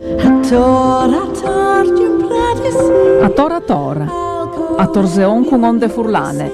A 0.00 0.04
tora 3.34 3.60
tora, 3.60 4.06
a 4.78 4.86
torseon 4.86 5.44
con 5.44 5.64
onde 5.64 5.88
furlane. 5.88 6.52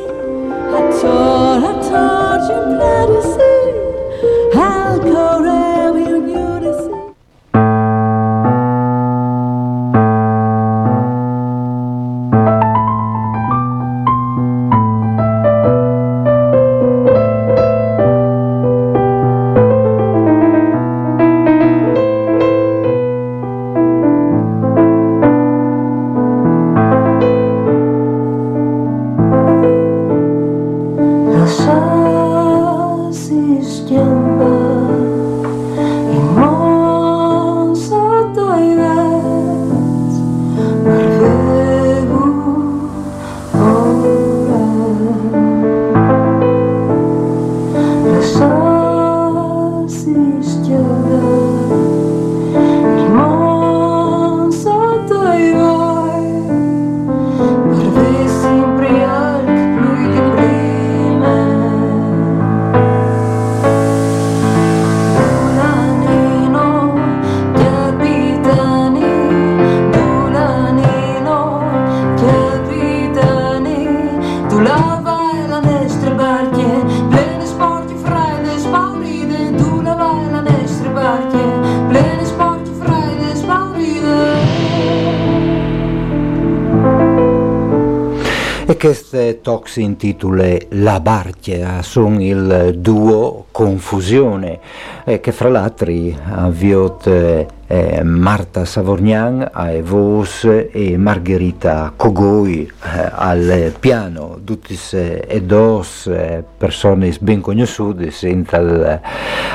Si 89.64 89.82
intitola 89.82 90.56
La 90.70 91.00
Barchia, 91.00 91.82
sono 91.82 92.22
il 92.22 92.74
duo 92.78 93.46
Confusione, 93.50 94.60
eh, 95.04 95.20
che 95.20 95.32
fra 95.32 95.48
l'altro 95.48 95.92
ha 95.92 96.44
avviato 96.44 97.46
eh, 97.66 98.02
Marta 98.02 98.64
Savorgnan 98.64 99.48
a 99.52 99.70
Vos 99.82 100.44
e 100.44 100.96
Margherita 100.96 101.92
Cogoi 101.96 102.62
eh, 102.62 103.10
al 103.12 103.74
piano, 103.78 104.40
tutti 104.44 104.78
e 104.92 105.42
dos 105.42 106.06
eh, 106.06 106.44
persone 106.56 107.14
ben 107.20 107.40
conosciute 107.40 108.12
in 108.26 108.44
tal 108.44 109.00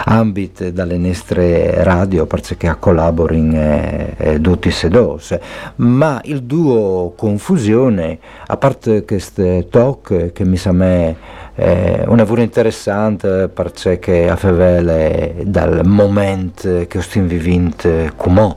ambito 0.05 0.71
dalle 0.71 0.97
nostre 0.97 1.83
radio 1.83 2.25
perché 2.25 2.75
collaborano 2.79 3.53
eh, 3.53 4.13
eh, 4.17 4.41
tutti 4.41 4.73
e 4.81 4.89
dos, 4.89 5.37
ma 5.77 6.19
il 6.23 6.43
duo 6.43 7.13
Confusione, 7.15 8.19
a 8.47 8.57
parte 8.57 9.05
questo 9.05 9.67
talk 9.67 10.31
che 10.31 10.45
mi 10.45 10.57
sa 10.57 10.71
me 10.71 11.15
eh, 11.59 12.05
un 12.07 12.15
lavoro 12.15 12.41
interessante 12.41 13.49
perché 13.49 14.29
a 14.29 14.37
favele 14.37 15.35
dal 15.43 15.85
momento 15.85 16.85
che 16.87 17.01
stiamo 17.01 17.27
vivendo 17.27 18.13
come 18.15 18.55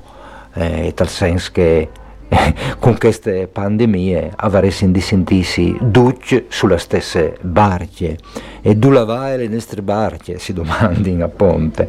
eh, 0.54 0.92
tal 0.94 1.08
senso 1.08 1.50
che 1.52 1.88
con 2.78 2.96
queste 2.96 3.48
pandemie 3.48 4.32
avresti 4.36 4.90
di 4.90 5.00
sentirsi 5.00 5.76
tutti 5.90 6.46
sulla 6.48 6.78
stessa 6.78 7.28
barche 7.40 8.18
e 8.62 8.77
dove 8.77 9.05
vai 9.05 9.37
le 9.37 9.49
nostre 9.49 9.83
barche 9.83 10.39
si 10.39 10.53
domandano 10.53 11.25
a 11.25 11.28
ponte. 11.28 11.89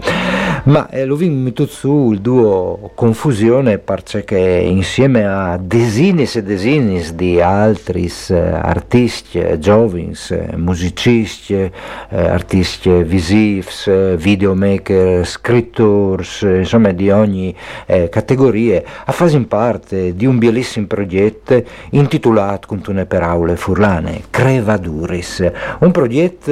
Ma 0.66 0.90
eh, 0.90 1.06
lo 1.06 1.16
tutto 1.16 1.68
su 1.68 2.12
il 2.12 2.20
duo 2.20 2.92
confusione 2.96 3.78
perché 3.78 4.38
insieme 4.38 5.26
a 5.26 5.58
desinis 5.58 6.36
e 6.36 6.44
desinis 6.44 7.14
di 7.14 7.40
altri 7.40 8.12
eh, 8.30 8.36
artisti 8.36 9.40
eh, 9.40 9.60
giovani 9.60 10.14
eh, 10.30 10.56
musicisti 10.56 11.54
eh, 11.54 11.72
artisti 12.10 13.04
visivi 13.04 13.64
videomaker 14.16 15.26
scrittori 15.26 16.26
insomma 16.42 16.92
di 16.92 17.10
ogni 17.10 17.56
eh, 17.86 18.10
categoria 18.10 18.82
a 19.06 19.12
fare 19.12 19.40
parte 19.42 20.16
di 20.16 20.26
un 20.26 20.38
bellissimo 20.38 20.88
progetto 20.88 21.62
intitolato 21.92 22.68
con 22.68 22.82
una 22.88 23.06
paraule 23.06 23.56
furlane 23.56 24.24
Crevaduris. 24.30 25.52
Un 25.80 25.92
progetto 25.92 26.52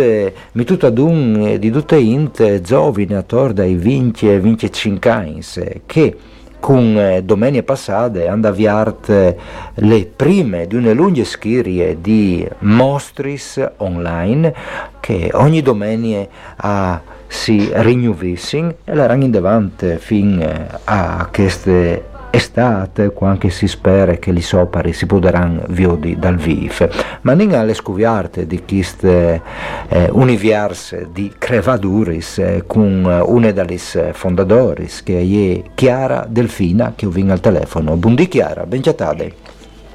mi 0.52 0.64
tutto 0.64 0.86
ad 0.86 0.98
un 0.98 1.58
di 1.60 1.72
tutte 1.72 1.98
int 1.98 2.62
giovani 2.62 3.16
attorno 3.16 3.54
dai 3.54 3.76
20 3.76 4.30
e 4.30 4.40
25 4.40 5.10
anni 5.10 5.42
che 5.86 6.16
con 6.62 6.96
eh, 6.96 7.24
domenica 7.24 7.64
passata 7.64 8.32
hanno 8.32 8.48
avviato 8.48 9.36
le 9.74 10.12
prime 10.16 10.68
di 10.68 10.76
una 10.76 10.94
lunga 10.94 11.26
serie 11.26 12.00
di 12.00 12.48
mostris 12.60 13.72
online 13.78 14.54
che 15.00 15.32
ogni 15.34 15.62
domenica 15.62 17.02
si 17.28 17.70
rinnovissero 17.74 18.76
e 18.84 18.94
la 18.94 19.12
in 19.14 19.32
davanti 19.32 19.96
fino 19.98 20.48
a 20.84 21.28
queste 21.32 22.11
estate, 22.32 23.12
quando 23.12 23.50
si 23.50 23.68
spera 23.68 24.16
che 24.16 24.34
gli 24.34 24.42
sopari 24.42 24.94
si 24.94 25.06
potranno 25.06 25.64
viodi 25.68 26.18
dal 26.18 26.38
vive. 26.38 26.92
Ma 27.22 27.34
non 27.34 27.54
alle 27.54 27.74
scuviarte 27.74 28.48
di 28.48 28.64
queste 28.64 29.42
eh, 29.90 30.10
universe 30.12 31.10
di 31.12 31.32
Crevaduris 31.38 32.40
eh, 32.40 32.64
con 32.66 33.04
una 33.26 33.52
delle 33.52 33.78
fondatori 34.14 34.88
che 35.04 35.20
è 35.20 35.72
Chiara 35.76 36.26
Delfina 36.28 36.94
che 36.96 37.06
ho 37.06 37.12
al 37.28 37.40
telefono. 37.40 37.96
Buondì 37.96 38.28
Chiara, 38.28 38.66
ben 38.66 38.82
ciatade. 38.82 39.51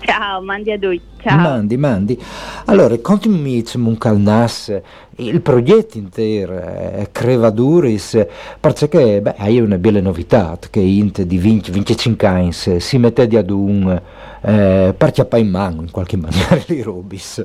Ciao, 0.06 0.40
mandi 0.40 0.70
a 0.70 0.78
lui. 0.80 1.00
Ciao. 1.20 1.36
Mandi, 1.36 1.76
mandi. 1.76 2.22
Allora, 2.66 2.96
contami 2.98 3.64
un 3.74 3.98
calnas 3.98 4.80
il 5.16 5.40
progetto 5.40 5.98
intero 5.98 6.54
eh, 6.54 7.08
Crevaduris 7.10 8.26
perché 8.60 9.20
beh, 9.20 9.34
hai 9.38 9.58
una 9.58 9.78
bella 9.78 10.00
novità 10.00 10.58
che 10.70 10.80
int 10.80 11.22
di 11.22 11.38
20, 11.38 11.70
25 11.70 12.26
anni 12.26 12.52
si 12.52 12.98
mette 12.98 13.22
ad 13.22 13.50
un 13.50 14.00
eh, 14.42 14.94
per 14.96 15.26
in 15.36 15.48
mano 15.48 15.82
in 15.82 15.90
qualche 15.90 16.16
maniera 16.18 16.62
di 16.66 16.82
Robis. 16.82 17.44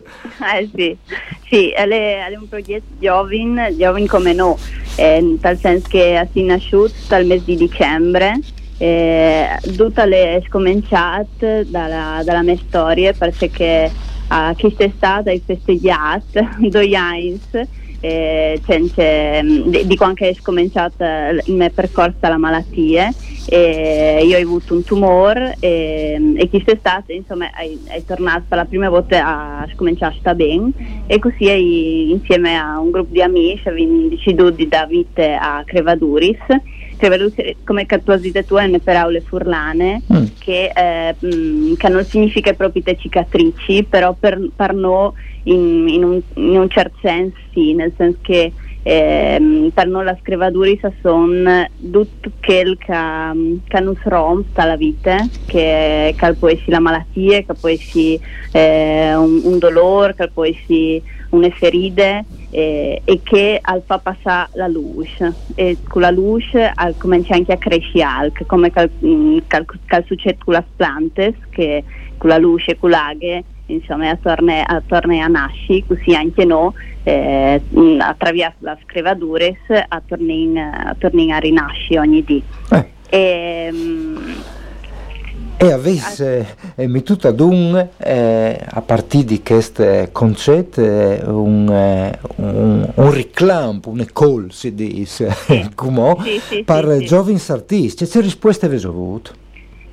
Eh 0.55 0.69
sì, 0.75 0.97
sì 1.47 1.69
è, 1.71 1.87
è 1.87 2.35
un 2.35 2.47
progetto 2.47 2.93
giovane, 2.99 3.75
giovane 3.75 4.05
come 4.05 4.33
no, 4.33 4.57
eh, 4.97 5.37
nel 5.41 5.57
senso 5.57 5.87
che 5.89 6.19
è 6.19 6.39
nasciuto 6.41 6.93
dal 7.07 7.25
mese 7.25 7.45
di 7.45 7.55
dicembre 7.55 8.39
eh, 8.81 9.59
tutte 9.77 10.05
le 10.07 10.43
scominciate 10.47 11.67
dalla, 11.69 12.21
dalla 12.23 12.41
mia 12.41 12.57
storia 12.67 13.13
perché 13.13 13.91
a 14.29 14.55
stata 14.95 15.29
hai 15.29 15.39
festeggiato 15.45 16.39
due 16.57 16.95
anni 16.95 17.39
eh, 17.99 18.59
dico 19.85 20.03
anche 20.03 20.29
è 20.29 20.33
scominciata 20.33 21.27
il 21.29 21.43
mio 21.53 21.69
percorso 21.69 22.17
alla 22.21 22.37
malattia 22.37 23.13
e 23.47 24.21
io 24.25 24.35
ho 24.35 24.41
avuto 24.41 24.73
un 24.73 24.83
tumore 24.83 25.57
e, 25.59 26.33
e 26.35 26.49
stata 26.79 27.13
insomma 27.13 27.51
è, 27.51 27.69
è 27.85 28.03
tornato 28.03 28.45
per 28.47 28.57
la 28.57 28.65
prima 28.65 28.89
volta 28.89 29.59
a 29.59 29.67
scominciare 29.75 30.15
sta 30.17 30.33
bene 30.33 31.03
e 31.05 31.19
così 31.19 31.45
è, 31.45 31.53
insieme 31.53 32.57
a 32.57 32.79
un 32.79 32.89
gruppo 32.89 33.13
di 33.13 33.21
amici 33.21 33.67
abbiamo 33.67 34.07
deciso 34.07 34.49
di 34.49 34.67
dare 34.67 34.87
vita 34.87 35.39
a 35.39 35.63
Crevaduris 35.63 36.39
scrivere 37.01 37.55
come 37.63 37.85
che 37.85 38.03
tu 38.03 38.11
hai 38.11 38.31
detto 38.31 38.55
tu 38.55 38.55
è 38.55 38.79
per 38.79 38.95
aule 38.95 39.21
furlane 39.21 40.01
mm. 40.11 40.25
che, 40.37 40.71
eh, 40.75 41.15
mh, 41.17 41.35
mm, 41.35 41.73
che, 41.73 41.89
non 41.89 42.03
significa 42.05 42.53
proprio 42.53 42.83
te 42.83 42.95
cicatrici 42.97 43.83
però 43.89 44.15
per, 44.17 44.39
per 44.55 44.73
noi 44.73 45.11
in, 45.43 45.87
in, 45.87 46.03
un, 46.03 46.21
in, 46.35 46.59
un, 46.59 46.69
certo 46.69 46.97
senso 47.01 47.37
sì 47.51 47.73
nel 47.73 47.91
senso 47.97 48.19
che 48.21 48.53
eh, 48.83 49.71
per 49.73 49.87
noi 49.87 50.03
la 50.03 50.17
screvatura 50.21 50.69
sono 51.01 51.67
tutto 51.91 52.31
quel 52.43 52.77
che, 52.77 53.59
che 53.67 53.79
non 53.79 53.95
rompe 54.03 54.65
la 54.65 54.75
vita 54.75 55.17
che, 55.45 56.13
che 56.17 56.33
può 56.33 56.49
essere 56.49 56.71
la 56.71 56.79
malattia 56.79 57.41
che 57.41 57.53
può 57.59 57.69
essere 57.69 58.19
eh, 58.51 59.15
un, 59.15 59.41
un 59.43 59.57
dolore 59.57 60.15
che 60.15 60.29
può 60.29 60.45
essere 60.45 61.01
una 61.31 61.49
ferita 61.49 62.23
eh, 62.49 63.01
e 63.03 63.19
che 63.23 63.59
al 63.61 63.81
fa 63.85 63.97
passare 63.99 64.49
la 64.53 64.67
luce 64.67 65.33
e 65.55 65.77
con 65.87 66.01
la 66.01 66.11
luce 66.11 66.71
al, 66.73 66.95
comincia 66.97 67.33
anche 67.33 67.53
a 67.53 67.57
crescere 67.57 68.31
come 68.45 68.71
cal, 68.71 68.89
mm, 69.03 69.39
cal, 69.47 69.65
cal 69.85 70.03
succede 70.05 70.37
con 70.43 70.53
le 70.53 70.63
piante 70.75 71.33
che 71.49 71.83
con 72.17 72.29
la 72.29 72.37
luce 72.37 72.77
con 72.77 72.89
l'aghe 72.89 73.43
insomma 73.67 74.09
attorno 74.09 74.51
a, 74.51 75.23
a 75.23 75.27
nasci 75.27 75.83
così 75.87 76.13
anche 76.13 76.45
noi 76.45 76.71
eh, 77.03 77.61
mm, 77.73 77.99
attraverso 78.01 78.57
la 78.59 78.77
screvatura 78.83 79.45
attorno 79.87 81.33
a 81.33 81.37
rinasci 81.37 81.95
ogni 81.95 82.23
dì 82.23 82.43
eh. 82.71 82.89
e, 83.09 83.69
mm, 83.71 84.17
e 85.63 85.71
avesse 85.71 86.55
eh, 86.73 86.87
mi 86.87 87.03
tutta 87.03 87.29
d'un 87.29 87.89
eh, 87.97 88.59
a 88.67 88.81
partire 88.81 89.25
di 89.25 89.43
questo 89.43 90.09
concetto 90.11 90.81
un, 90.81 91.69
eh, 91.69 92.19
un, 92.37 92.91
un 92.95 94.05
call 94.11 94.47
si 94.47 94.73
dice 94.73 95.31
come 95.75 96.15
sì, 96.23 96.39
sì, 96.39 96.63
per 96.63 96.97
sì, 96.97 97.05
giovani 97.05 97.39
artisti 97.49 98.07
che 98.07 98.21
risposte 98.21 98.65
avete 98.65 98.87
avuto? 98.87 99.33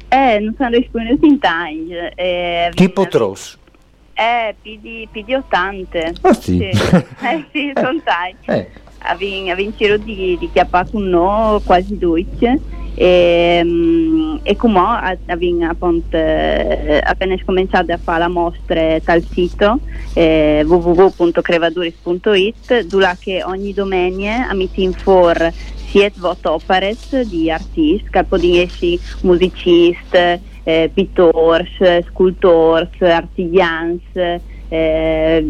Eh, 0.09 0.39
non 0.39 0.55
sono 0.57 0.71
risposte 0.71 1.27
in 1.27 1.39
time 1.39 2.15
eh, 2.15 2.71
chi 2.73 2.89
potros? 2.89 3.59
Eh, 4.15 4.55
PD, 4.63 5.07
PD 5.13 5.35
80 5.35 6.13
ah 6.23 6.33
sì? 6.33 6.67
sì. 6.73 6.97
eh 6.97 7.45
sì, 7.53 7.73
sono 7.75 8.01
tanti 8.03 8.47
eh. 8.47 8.71
Avin, 9.01 9.51
avin 9.51 9.75
di, 9.77 10.37
di 10.41 10.51
chiappato 10.51 10.97
un 10.97 11.11
no 11.11 11.61
quasi 11.63 11.99
due 11.99 12.25
e, 12.99 13.59
ehm, 13.61 14.41
e 14.43 14.57
abbiamo 15.27 15.71
appunto 15.71 16.17
eh, 16.17 17.01
appena 17.03 17.37
cominciato 17.45 17.93
a 17.93 18.01
fare 18.03 18.19
la 18.19 18.29
mostra 18.29 18.99
dal 19.05 19.25
sito 19.33 19.79
eh, 20.15 20.65
www.crevaduris.it 20.67 22.87
dove 22.87 23.19
ogni 23.45 23.73
domenica 23.73 24.49
amici 24.49 24.91
for 24.95 25.53
siete 25.87 26.19
vot 26.19 26.45
operes 26.47 26.99
di 27.27 27.49
artisti 27.51 28.09
che 28.11 28.25
possono 28.25 28.57
essere 28.57 28.99
musicisti, 29.21 30.41
eh, 30.65 30.91
pittori, 30.93 31.69
scultori, 32.11 32.89
artigiani 32.99 34.03
eh, 34.69 35.47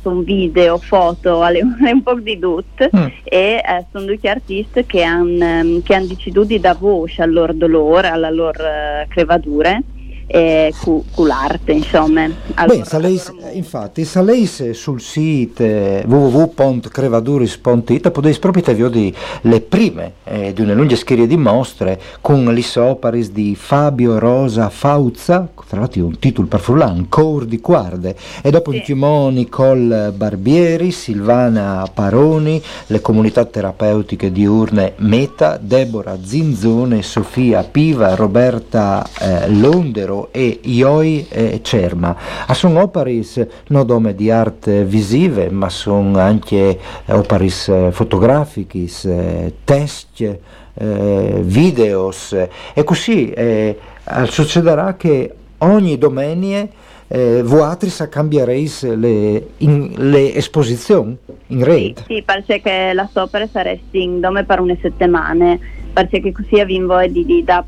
sono 0.00 0.20
video, 0.20 0.78
foto, 0.78 1.38
un 1.40 2.02
po' 2.02 2.14
di 2.14 2.38
tutto 2.38 2.88
mm. 2.94 3.06
e 3.24 3.62
eh, 3.64 3.86
sono 3.90 4.04
due 4.04 4.18
artisti 4.28 4.84
che 4.86 5.02
hanno 5.02 5.44
ehm, 5.44 5.82
han 5.88 6.06
deciso 6.06 6.44
di 6.44 6.60
dare 6.60 6.78
voce 6.78 7.22
al 7.22 7.32
loro 7.32 7.52
dolore, 7.52 8.08
alla 8.08 8.30
loro 8.30 8.62
uh, 8.62 9.08
crevature 9.08 9.82
eh, 10.26 10.72
con 10.80 11.26
l'arte 11.26 11.72
insomma 11.72 12.28
allora, 12.54 12.78
Beh, 12.78 12.84
saleis, 12.84 13.32
infatti 13.52 14.04
saleis 14.04 14.70
sul 14.70 15.00
sito 15.00 15.62
www.crevaduris.it 15.62 18.10
potete 18.10 18.38
proprio 18.38 18.62
vedere 18.62 19.12
le 19.42 19.60
prime 19.60 20.12
eh, 20.24 20.52
di 20.52 20.62
una 20.62 20.74
lunga 20.74 20.96
serie 20.96 21.26
di 21.26 21.36
mostre 21.36 22.00
con 22.20 22.44
le 22.44 22.62
soparis 22.62 23.30
di 23.30 23.56
Fabio 23.56 24.18
Rosa 24.18 24.68
Fauzza 24.68 25.48
tra 25.68 25.80
l'altro 25.80 26.04
un 26.04 26.18
titolo 26.18 26.46
per 26.46 26.60
Furlan 26.60 27.08
Cor 27.08 27.44
di 27.44 27.60
Quarde 27.60 28.14
e 28.42 28.50
dopo 28.50 28.72
sì. 28.72 28.82
Timoni 28.82 29.48
Col 29.48 30.12
Barbieri 30.14 30.90
Silvana 30.90 31.88
Paroni 31.92 32.62
le 32.86 33.00
comunità 33.00 33.44
terapeutiche 33.44 34.30
diurne 34.30 34.94
Meta 34.98 35.58
Deborah 35.60 36.18
Zinzone 36.22 37.02
Sofia 37.02 37.64
Piva 37.64 38.14
Roberta 38.14 39.04
eh, 39.18 39.50
Londero 39.50 40.11
e 40.30 40.60
Ioi 40.62 41.26
e 41.28 41.60
Cerma. 41.62 42.16
A 42.46 42.54
sono 42.54 42.82
operis 42.82 43.44
non 43.68 43.86
nome 43.86 44.14
di 44.14 44.30
arte 44.30 44.84
visive, 44.84 45.50
ma 45.50 45.68
sono 45.68 46.18
anche 46.18 46.78
operis 47.06 47.68
eh, 47.68 47.88
fotograficis, 47.92 49.04
eh, 49.04 49.54
test, 49.64 50.38
eh, 50.74 51.40
videos 51.42 52.36
e 52.74 52.84
così 52.84 53.30
eh, 53.30 53.78
succederà 54.24 54.94
che 54.96 55.34
ogni 55.58 55.98
domenica 55.98 56.68
eh, 57.12 57.42
voatris 57.42 58.08
cambiereis 58.08 58.94
le, 58.96 59.48
in, 59.58 59.92
le 59.96 60.34
esposizioni 60.34 61.14
in 61.48 61.62
rete. 61.62 62.04
Sì, 62.06 62.14
sì, 62.14 62.22
perché 62.22 62.92
la 62.94 63.08
opere 63.12 63.48
saresti 63.52 64.02
in 64.02 64.18
nome 64.18 64.44
per 64.44 64.60
una 64.60 64.76
settimana 64.80 65.58
perché 65.92 66.32
così 66.32 66.58
abbiamo 66.58 67.06
di, 67.06 67.26
di 67.26 67.44
dare 67.44 67.66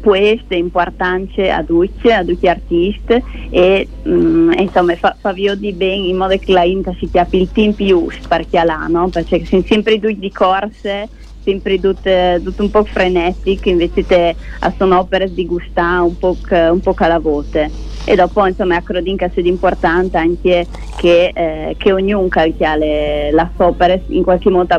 queste 0.00 0.54
importanze 0.54 1.50
a 1.50 1.62
tutti, 1.62 2.10
a 2.10 2.24
tutti 2.24 2.38
gli 2.40 2.48
artisti 2.48 3.22
e 3.50 3.86
um, 4.04 4.50
insomma 4.56 4.96
fa, 4.96 5.14
fa 5.20 5.32
di 5.32 5.72
bene 5.74 6.06
in 6.06 6.16
modo 6.16 6.38
che 6.38 6.52
la 6.52 6.64
Inta 6.64 6.94
si 6.98 7.10
capi 7.10 7.42
il 7.42 7.52
tempo 7.52 7.84
giusto 7.84 8.28
perché 8.28 8.64
là? 8.64 8.88
Perché 9.10 9.44
sono 9.44 9.62
sempre 9.66 9.98
due 9.98 10.18
di 10.18 10.32
corse 10.32 11.08
sempre 11.44 11.78
tutte, 11.78 12.42
un 12.42 12.70
po' 12.70 12.82
frenetiche 12.84 13.68
invece 13.68 14.04
te 14.04 14.34
sono 14.76 14.98
opere 14.98 15.32
di 15.32 15.46
po', 15.46 16.36
un 16.50 16.80
po' 16.80 16.94
alla 16.96 17.20
voce 17.20 17.70
e 18.08 18.14
dopo 18.14 18.46
insomma 18.46 18.76
a 18.76 18.82
che 19.16 19.26
è 19.26 19.40
importante 19.48 20.16
anche 20.16 20.68
che, 20.94 21.32
eh, 21.34 21.74
che 21.76 21.92
ognuno 21.92 22.28
calcia 22.28 22.76
le, 22.76 23.32
la 23.32 23.50
opere 23.56 24.04
in 24.08 24.22
qualche 24.22 24.48
modo 24.48 24.72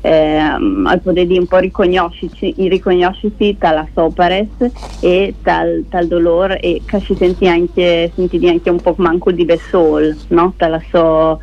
eh, 0.00 0.38
al 0.38 1.00
poter 1.00 1.26
di 1.26 1.38
un 1.38 1.46
po' 1.46 1.58
riconoscersi, 1.58 2.54
dalla 3.56 3.88
opere 3.94 4.48
e 4.98 5.36
dal, 5.40 5.84
dal 5.88 6.08
dolore 6.08 6.58
e 6.58 6.82
che 6.84 7.00
si 7.06 7.16
senti 7.16 7.46
anche, 7.46 8.10
senti 8.16 8.48
anche 8.48 8.70
un 8.70 8.80
po' 8.80 8.94
manco 8.98 9.30
di 9.30 9.44
besol 9.44 10.18
no? 10.28 10.52
dalla 10.56 10.82
sua 10.90 11.38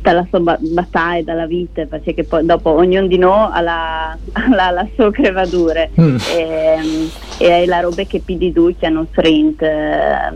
dalla 0.00 0.26
sua 0.28 0.58
battaglia, 0.58 1.22
dalla 1.22 1.46
vita, 1.46 1.84
perché 1.86 2.24
poi 2.24 2.44
dopo 2.44 2.70
ognuno 2.70 3.06
di 3.06 3.18
noi 3.18 3.48
ha 3.52 3.60
la, 3.60 4.18
la, 4.50 4.70
la 4.70 4.86
sua 4.94 5.10
crevatura 5.10 5.88
mm. 6.00 6.16
e, 6.36 7.08
e 7.38 7.66
la 7.66 7.80
roba 7.80 8.02
che 8.04 8.20
pidi 8.20 8.52
tu 8.52 8.74
che 8.76 8.86
hanno 8.86 9.06
strint 9.10 9.62
eh, 9.62 10.32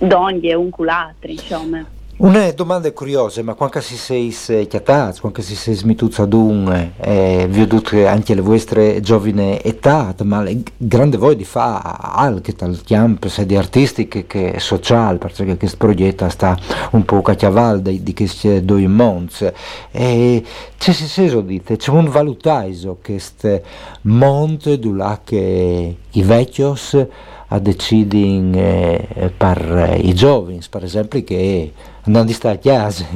d'ogni 0.00 0.48
e 0.48 0.54
un 0.54 0.70
culatri, 0.70 1.32
insomma. 1.32 1.84
Una 2.20 2.50
domanda 2.50 2.90
curiosa, 2.90 3.44
ma 3.44 3.54
quando 3.54 3.80
si 3.80 3.96
sei 3.96 4.32
chiatati, 4.66 5.20
quando 5.20 5.40
si 5.40 5.54
sei 5.54 5.74
smituzza 5.74 6.24
d'un, 6.24 6.90
eh, 6.96 7.46
vi 7.48 7.60
ho 7.60 7.66
detto 7.68 8.04
anche 8.08 8.34
le 8.34 8.40
vostre 8.40 9.00
giovani 9.00 9.60
età, 9.62 10.12
ma 10.24 10.44
grande 10.76 11.16
voi 11.16 11.36
di 11.36 11.44
fare 11.44 11.96
anche 12.00 12.56
tal 12.56 12.82
camp 12.84 13.28
sia 13.28 13.46
di 13.46 13.54
artistiche 13.54 14.26
che 14.26 14.56
sociale, 14.58 15.18
perché 15.18 15.56
questo 15.56 15.76
progetto 15.76 16.28
sta 16.28 16.58
un 16.90 17.04
po' 17.04 17.22
a 17.22 17.34
cavallo 17.36 17.82
di, 17.82 18.14
questi 18.14 18.64
due 18.64 18.88
mondi. 18.88 19.46
E 19.92 20.42
c'è 20.76 20.92
se 20.92 21.06
se 21.06 21.42
dite, 21.44 21.76
c'è 21.76 21.92
un 21.92 22.08
valutaiso 22.08 22.98
questo 23.00 23.62
mondo 24.02 24.74
dove 24.74 25.18
che 25.22 25.96
i 26.10 26.22
vecchios 26.24 26.96
a 27.48 27.58
decidere 27.58 29.08
eh, 29.14 29.32
per 29.34 29.98
i 30.02 30.14
giovani, 30.14 30.60
per 30.68 30.84
esempio, 30.84 31.22
che 31.24 31.72
non 32.04 32.28
stare 32.28 32.56
a 32.56 32.58
casa 32.58 33.06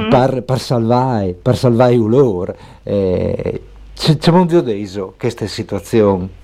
mm. 0.00 0.08
per, 0.08 0.42
per, 0.42 0.58
salvare, 0.58 1.32
per 1.32 1.56
salvare 1.56 1.96
loro. 1.96 2.54
Eh, 2.82 3.62
c'è, 3.94 4.30
un 4.30 4.46
dio 4.46 5.14
questa 5.18 5.46
situazione. 5.46 6.38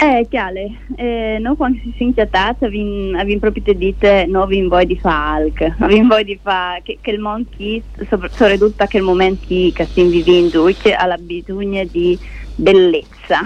Eh, 0.00 0.28
chiaro, 0.30 0.60
eh, 0.94 1.38
noi 1.40 1.56
quando 1.56 1.78
si 1.82 1.92
sono 1.96 2.10
inchiatati 2.10 2.64
abbiamo 2.64 3.40
proprio 3.40 3.74
detto 3.74 4.06
no, 4.28 4.42
abbiamo 4.42 4.68
voglia 4.68 4.84
di 4.84 4.96
fare 4.96 5.42
alc, 5.42 5.74
abbiamo 5.78 6.08
voglia 6.10 6.22
di 6.22 6.38
fare 6.40 6.82
che, 6.84 6.98
che 7.00 7.10
il 7.10 7.18
mondo 7.18 7.48
che, 7.56 7.82
soprattutto 8.08 8.84
che 8.86 8.96
il 8.96 9.02
momento 9.02 9.46
che 9.48 9.86
stiamo 9.90 10.10
vivendo, 10.10 10.70
che 10.80 10.94
ha 10.94 11.04
l'abitudine 11.04 11.84
di 11.86 12.16
bellezza 12.54 13.40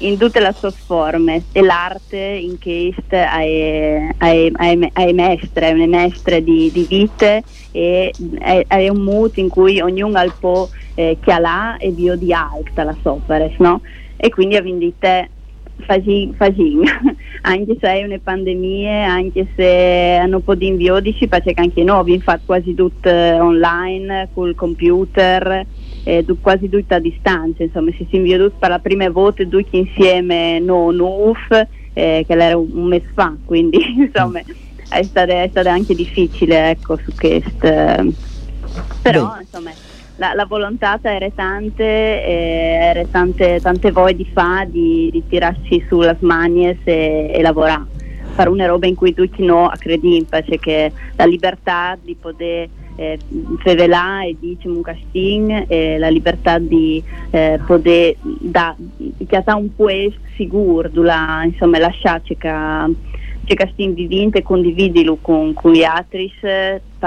in 0.00 0.16
tutte 0.16 0.40
le 0.40 0.54
sue 0.58 0.72
forme 0.86 1.44
e 1.52 1.62
l'arte 1.62 2.16
in 2.16 2.58
che 2.58 2.92
è, 4.16 5.12
mestre, 5.12 5.68
è 5.68 5.72
una 5.72 5.86
mestre 5.86 6.42
di, 6.42 6.70
di 6.72 6.86
vita 6.88 7.40
e 7.72 8.14
è, 8.38 8.64
è, 8.66 8.88
un 8.88 9.02
mood 9.02 9.36
in 9.36 9.48
cui 9.48 9.80
ognuno 9.80 10.18
ha 10.18 10.24
il 10.24 10.34
po' 10.38 10.70
eh, 10.94 11.18
che 11.20 11.32
ha 11.32 11.38
là 11.38 11.76
e 11.76 11.90
bio 11.90 12.16
di 12.16 12.32
alta 12.32 12.84
la 12.84 12.96
soperes, 13.02 13.56
no? 13.58 13.82
E 14.16 14.28
quindi 14.30 14.56
a 14.56 14.62
vendite 14.62 15.30
facin, 15.80 16.34
facin. 16.34 16.82
anche 17.42 17.76
se 17.80 17.92
è 17.92 18.04
una 18.04 18.18
pandemia, 18.22 19.06
anche 19.06 19.48
se 19.54 20.18
hanno 20.20 20.36
un 20.36 20.44
po' 20.44 20.54
di 20.54 20.66
inviodici, 20.66 21.28
perché 21.28 21.52
anche 21.54 21.82
noi 21.82 22.00
abbiamo 22.00 22.22
fatto 22.22 22.42
quasi 22.46 22.74
tutto 22.74 23.10
online, 23.10 24.28
col 24.32 24.54
computer 24.54 25.66
eh, 26.04 26.24
quasi 26.40 26.68
tutte 26.68 26.94
a 26.94 26.98
distanza, 26.98 27.62
insomma, 27.62 27.90
si 27.96 28.06
sono 28.10 28.22
veduti 28.22 28.54
per 28.58 28.70
la 28.70 28.78
prima 28.78 29.08
volta 29.10 29.44
tutti 29.44 29.78
insieme 29.78 30.58
no, 30.58 30.90
no 30.90 31.28
UF, 31.28 31.66
eh, 31.92 32.24
che 32.26 32.32
era 32.32 32.56
un, 32.56 32.84
mese 32.86 33.10
fa, 33.14 33.34
quindi 33.44 33.78
insomma 33.98 34.40
è 34.88 35.02
stato, 35.02 35.32
è 35.32 35.48
stato 35.50 35.68
anche 35.68 35.94
difficile 35.94 36.70
ecco, 36.70 36.96
su 36.96 37.12
questo. 37.14 37.58
Però 39.02 39.32
Beh. 39.34 39.40
insomma 39.40 39.70
la, 40.16 40.34
la, 40.34 40.44
volontà 40.46 40.98
era 41.02 41.30
tante, 41.30 41.84
eh, 41.84 42.78
era 42.82 43.04
tante, 43.10 43.58
tante 43.60 43.90
voglie 43.90 44.16
di 44.16 44.28
fare, 44.32 44.70
di, 44.70 45.08
di 45.10 45.22
tirarsi 45.26 45.84
sulle 45.88 46.16
mani 46.20 46.68
e, 46.68 47.30
e 47.32 47.40
lavorare. 47.40 47.98
Fare 48.34 48.48
una 48.48 48.66
roba 48.66 48.86
in 48.86 48.94
cui 48.94 49.12
tutti 49.12 49.44
no 49.44 49.70
crediamo, 49.76 50.26
cioè 50.30 50.58
che 50.58 50.92
la 51.16 51.24
libertà 51.24 51.98
di 52.00 52.14
poter 52.14 52.68
eh, 53.00 53.18
fevelà 53.60 54.24
e 54.24 54.36
diciamo 54.38 54.76
un 54.76 54.82
casting 54.82 55.64
e 55.68 55.96
la 55.96 56.10
libertà 56.10 56.58
di 56.58 57.02
eh, 57.30 57.58
poter 57.66 58.14
da, 58.20 58.76
chiatare 59.26 59.58
un 59.58 59.74
puesto 59.74 60.20
sicuro, 60.36 60.90
insomma 61.44 61.78
lasciarci 61.78 62.36
che, 62.36 62.52
casting 63.54 63.94
vivente 63.94 64.38
e 64.38 64.42
condividilo 64.42 65.16
con, 65.20 65.54
con 65.54 65.72
gli 65.72 65.82
altri 65.82 66.30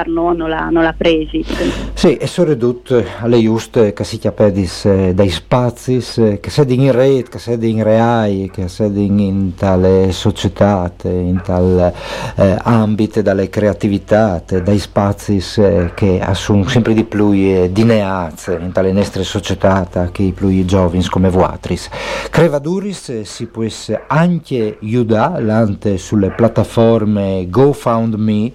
noi 0.06 0.36
non 0.36 0.50
l'ha, 0.50 0.70
non 0.70 0.84
l'ha 0.84 0.94
presi. 0.98 1.46
Sì, 1.94 2.18
e 2.18 2.28
soprattutto 2.28 3.04
alle 3.20 3.42
giuste 3.42 3.94
che 3.94 4.04
si 4.04 4.18
chiapedis 4.18 4.86
eh, 4.86 5.14
dai 5.14 5.30
spazi 5.30 6.04
eh, 6.18 6.40
che 6.40 6.50
sedi 6.50 6.76
in 6.76 6.92
rete, 6.92 7.30
che 7.30 7.40
sedi 7.40 7.70
in 7.70 7.84
reai, 7.84 8.50
che 8.52 8.68
sedi 8.68 9.06
in 9.06 9.56
tale 9.56 10.12
società, 10.12 10.92
in 11.04 11.42
tal 11.44 11.94
eh, 12.36 12.58
ambito 12.62 13.22
dalle 13.22 13.50
creatività, 13.50 14.42
dai 14.46 14.80
spazi 14.80 15.44
eh, 15.58 15.92
che 15.94 16.22
sono 16.34 16.68
sempre 16.68 16.94
di 16.94 17.04
più 17.04 17.32
eh, 17.32 17.70
dineaz 17.72 18.58
in 18.60 18.72
tale 18.72 18.92
nostre 18.92 19.24
società 19.24 19.88
che 20.12 20.24
i 20.24 20.32
più 20.32 20.66
giovani 20.66 21.06
come 21.06 21.30
vuatris. 21.30 21.90
Crevaduris 22.30 23.22
si 23.22 23.46
può 23.48 23.64
anche 24.08 24.78
aiutare 24.82 25.98
sulle 25.98 26.32
piattaforme 26.32 27.48
GoFoundMe 27.50 28.52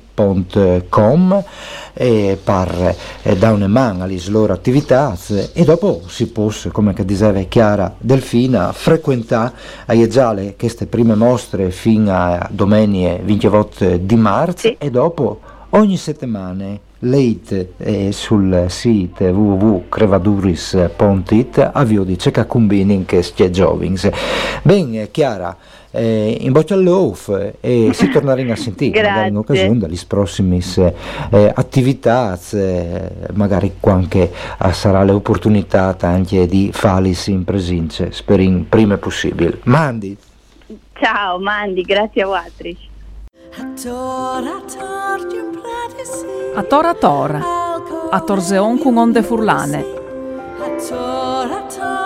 e 1.94 2.38
per 2.42 2.96
eh, 3.22 3.36
dare 3.36 3.54
una 3.54 3.68
mano 3.68 4.04
alle 4.04 4.20
loro 4.28 4.52
attività 4.52 5.16
e 5.52 5.64
dopo 5.64 6.02
si 6.06 6.28
può, 6.28 6.50
come 6.72 6.94
diceva 7.04 7.40
Chiara 7.42 7.94
Delfina, 7.98 8.72
frequentare 8.72 9.52
a 9.86 9.94
Ieggiale 9.94 10.54
queste 10.56 10.86
prime 10.86 11.14
mostre 11.14 11.70
fino 11.70 12.12
a 12.12 12.48
domenica 12.50 13.22
28 13.22 13.96
di 13.98 14.16
marzo 14.16 14.68
sì. 14.68 14.76
e 14.78 14.90
dopo 14.90 15.40
ogni 15.70 15.96
settimana 15.96 16.78
Leit 17.02 17.68
eh, 17.76 18.10
sul 18.10 18.64
sito 18.68 19.24
www.crevaduris.it 19.24 21.70
avvio 21.72 22.02
di 22.02 22.18
Ceca 22.18 22.44
Combini 22.44 23.04
che 23.04 23.20
è 23.20 23.50
Jovings. 23.50 24.10
Bene, 24.62 25.08
Chiara, 25.12 25.56
eh, 25.90 26.36
in 26.40 26.52
bocca 26.52 26.74
all'off 26.74 27.28
e 27.60 27.90
si 27.94 28.08
torneremo 28.08 28.52
a 28.52 28.56
sentire 28.56 29.02
magari 29.02 29.28
in 29.28 29.36
occasione 29.36 29.78
delle 29.78 29.98
prossime 30.06 30.58
eh, 31.30 31.52
attività 31.54 32.38
eh, 32.52 33.10
magari 33.32 33.74
qualche 33.80 34.30
eh, 34.62 34.72
sarà 34.72 35.02
l'opportunità 35.04 35.96
anche 36.00 36.46
di 36.46 36.70
farli 36.72 37.16
in 37.26 37.44
presenza 37.44 38.06
speriamo 38.10 38.64
prima 38.68 38.96
possibile. 38.96 39.60
Mandi 39.64 40.16
ciao 41.00 41.38
Mandi 41.38 41.82
grazie 41.82 42.22
a 42.22 42.26
voi 42.26 42.76
a 46.54 46.62
tora 46.62 46.94
tora 46.94 47.58
a 48.10 48.20
torseon 48.20 48.78
con 48.78 48.96
onde 48.96 49.22
furlane. 49.22 49.84
A 50.60 50.68
tora 50.88 51.62
tora 51.62 51.97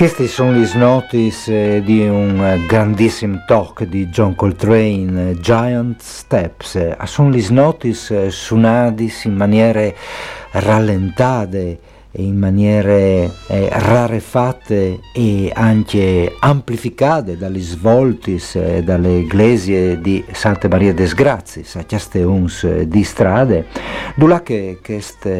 questi 0.00 0.28
sono 0.28 0.54
gli 0.54 0.66
notis 0.76 1.48
eh, 1.48 1.82
di 1.84 2.08
un 2.08 2.42
eh, 2.42 2.64
grandissimo 2.64 3.44
talk 3.46 3.84
di 3.84 4.06
John 4.06 4.34
Coltrane, 4.34 5.32
eh, 5.32 5.40
Giant 5.40 6.00
Steps. 6.00 7.02
Sono 7.02 7.28
gli 7.28 7.46
notis 7.50 8.10
eh, 8.10 8.30
suonati 8.30 9.12
in 9.24 9.34
maniere 9.34 9.94
rallentate 10.52 11.78
in 12.12 12.36
maniere 12.36 13.30
eh, 13.48 13.68
rarefatte 13.70 15.00
e 15.14 15.50
anche 15.54 16.34
amplificate 16.40 17.36
dagli 17.36 17.60
svolti 17.60 18.42
eh, 18.54 18.82
dalle 18.82 19.18
iglesie 19.18 20.00
di 20.00 20.24
Santa 20.32 20.68
Maria 20.68 20.92
des 20.92 21.14
Grazies 21.14 21.76
a 21.76 21.84
queste 21.84 22.22
uns 22.22 22.66
di 22.82 23.04
strade 23.04 23.66
dove 24.16 24.42
che 24.42 24.78
questo 24.82 25.30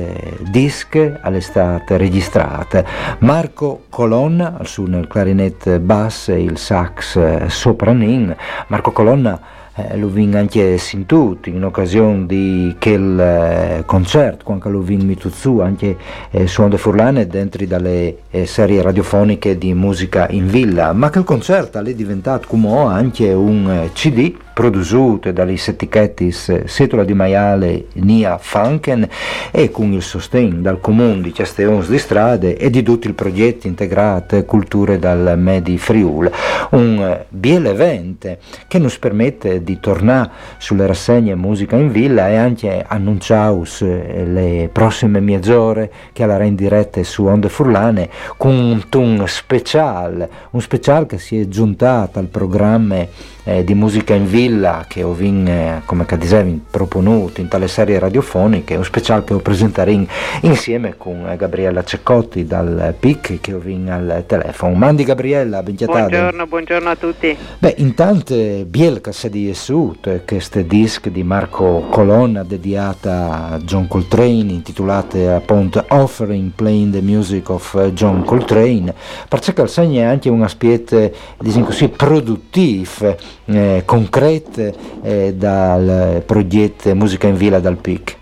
disc 0.50 0.96
è 0.96 1.40
stato 1.40 1.96
registrato 1.96 2.84
Marco 3.20 3.84
Colonna 3.88 4.60
nel 4.86 5.06
clarinetto 5.06 5.78
bass 5.80 6.28
e 6.28 6.42
il 6.42 6.56
sax 6.56 7.16
eh, 7.16 7.44
sopranin. 7.48 8.34
Marco 8.68 8.92
Colonna 8.92 9.38
eh, 9.38 9.59
lo 9.94 10.08
vin 10.08 10.36
anche 10.36 10.78
sentut 10.78 11.46
in 11.46 11.64
occasione 11.64 12.26
di 12.26 12.76
quel 12.78 13.18
eh, 13.18 13.82
concerto, 13.86 14.44
quando 14.44 14.68
lo 14.70 14.80
vin 14.80 15.06
mituzzu 15.06 15.60
anche 15.60 15.96
eh, 16.30 16.46
suon 16.46 16.70
de 16.70 16.78
Furlane 16.78 17.26
dentro 17.26 17.64
dalle 17.66 18.16
eh, 18.30 18.46
serie 18.46 18.82
radiofoniche 18.82 19.58
di 19.58 19.74
musica 19.74 20.28
in 20.30 20.48
villa, 20.48 20.92
ma 20.92 21.10
il 21.14 21.24
concerto 21.24 21.78
è 21.78 21.94
diventato 21.94 22.46
come 22.48 22.68
anche 22.84 23.32
un 23.32 23.70
eh, 23.70 23.90
CD 23.92 24.34
produciute 24.52 25.32
dagli 25.32 25.58
etichettis 25.64 26.64
Setola 26.64 27.04
di 27.04 27.14
Maiale 27.14 27.86
Nia 27.94 28.38
Funken 28.38 29.08
e 29.50 29.70
con 29.70 29.92
il 29.92 30.02
sostegno 30.02 30.60
dal 30.60 30.80
comune 30.80 31.20
di 31.20 31.32
Castellons 31.32 31.88
di 31.88 31.98
Strade 31.98 32.56
e 32.56 32.70
di 32.70 32.82
tutti 32.82 33.08
i 33.08 33.12
progetti 33.12 33.66
integrati 33.66 34.44
Culture 34.44 34.98
dal 34.98 35.34
Medi 35.38 35.78
Friul. 35.78 36.30
Un 36.70 37.24
biel 37.28 37.66
evento 37.66 38.36
che 38.66 38.88
ci 38.88 38.98
permette 38.98 39.62
di 39.62 39.78
tornare 39.80 40.30
sulle 40.58 40.86
rassegne 40.86 41.34
musica 41.34 41.76
in 41.76 41.90
villa 41.90 42.28
e 42.28 42.36
anche 42.36 42.84
annunciaus 42.86 43.82
le 43.82 44.68
prossime 44.72 45.20
mezz'ore 45.20 45.90
che 46.12 46.22
alla 46.22 46.42
in 46.42 46.54
diretta 46.54 47.02
su 47.02 47.24
Onde 47.24 47.48
Furlane 47.48 48.08
con 48.36 48.82
un 48.92 49.24
speciale, 49.26 50.28
un 50.50 50.60
speciale 50.60 51.06
che 51.06 51.18
si 51.18 51.40
è 51.40 51.48
giuntato 51.48 52.18
al 52.18 52.26
programma 52.26 53.06
eh, 53.44 53.64
di 53.64 53.74
musica 53.74 54.14
in 54.14 54.26
villa 54.26 54.84
che 54.88 55.02
ho 55.02 55.12
vin, 55.12 55.46
eh, 55.46 55.82
come 55.84 56.06
dicevi, 56.18 56.62
proponuto 56.70 57.40
in 57.40 57.48
tale 57.48 57.68
serie 57.68 57.98
radiofoniche, 57.98 58.76
un 58.76 58.84
speciale 58.84 59.24
che 59.24 59.34
ho 59.34 59.38
presentato 59.38 59.90
in, 59.90 60.06
insieme 60.42 60.94
con 60.96 61.28
eh, 61.28 61.36
Gabriella 61.36 61.84
Ceccotti 61.84 62.44
dal 62.44 62.94
PIC 62.98 63.40
che 63.40 63.54
ho 63.54 63.58
vin 63.58 63.90
al 63.90 64.24
telefono. 64.26 64.74
Mandi 64.74 65.04
Gabriella, 65.04 65.62
benchiatata. 65.62 65.98
Buongiorno, 65.98 66.46
buongiorno 66.46 66.88
a 66.88 66.96
tutti. 66.96 67.36
Beh, 67.58 67.74
intanto 67.78 68.34
Bielka 68.34 69.12
è 69.20 69.28
di 69.28 69.48
Esut, 69.48 70.24
questo 70.24 70.62
disc 70.62 71.08
di 71.08 71.22
Marco 71.22 71.86
Colonna 71.90 72.44
dedicata 72.44 73.50
a 73.50 73.58
John 73.58 73.88
Coltrane, 73.88 74.52
intitolata 74.52 75.36
appunto 75.36 75.84
Offering 75.88 76.50
Playing 76.54 76.92
the 76.92 77.02
Music 77.02 77.48
of 77.48 77.90
John 77.92 78.24
Coltrane, 78.24 78.94
perché 79.28 79.66
segna 79.66 80.10
anche 80.10 80.28
un 80.28 80.42
aspetto, 80.42 81.10
diciamo 81.38 81.66
così, 81.66 81.88
produttivo 81.88 83.29
eh, 83.46 83.82
concrete 83.84 84.74
eh, 85.02 85.34
dal 85.34 86.22
progetto 86.24 86.94
Musica 86.94 87.26
in 87.26 87.36
Villa 87.36 87.60
dal 87.60 87.76
PIC? 87.76 88.19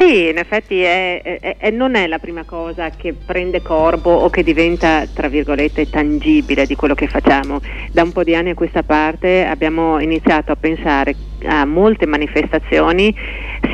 Sì, 0.00 0.30
in 0.30 0.38
effetti 0.38 0.80
è, 0.80 1.20
è, 1.20 1.56
è, 1.58 1.70
non 1.70 1.94
è 1.94 2.06
la 2.06 2.18
prima 2.18 2.44
cosa 2.44 2.88
che 2.88 3.12
prende 3.12 3.60
corpo 3.60 4.08
o 4.08 4.30
che 4.30 4.42
diventa, 4.42 5.06
tra 5.12 5.28
virgolette, 5.28 5.90
tangibile 5.90 6.64
di 6.64 6.74
quello 6.74 6.94
che 6.94 7.06
facciamo. 7.06 7.60
Da 7.92 8.02
un 8.02 8.10
po' 8.10 8.24
di 8.24 8.34
anni 8.34 8.48
a 8.48 8.54
questa 8.54 8.82
parte 8.82 9.44
abbiamo 9.44 10.00
iniziato 10.00 10.52
a 10.52 10.56
pensare 10.56 11.16
a 11.44 11.66
molte 11.66 12.06
manifestazioni, 12.06 13.14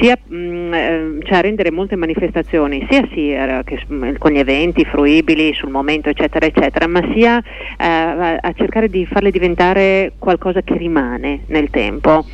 sia, 0.00 0.18
mh, 0.20 0.36
mm, 0.36 0.74
eh, 0.74 1.18
cioè 1.22 1.38
a 1.38 1.40
rendere 1.42 1.70
molte 1.70 1.94
manifestazioni 1.94 2.84
sia 2.90 3.08
sì, 3.14 3.32
eh, 3.32 3.62
che, 3.64 3.84
con 4.18 4.32
gli 4.32 4.38
eventi 4.38 4.84
fruibili 4.84 5.54
sul 5.54 5.70
momento, 5.70 6.08
eccetera, 6.08 6.44
eccetera, 6.44 6.88
ma 6.88 7.08
sia 7.14 7.38
eh, 7.38 8.38
a 8.40 8.52
cercare 8.56 8.88
di 8.88 9.06
farle 9.06 9.30
diventare 9.30 10.14
qualcosa 10.18 10.60
che 10.62 10.76
rimane 10.76 11.42
nel 11.46 11.70
tempo. 11.70 12.24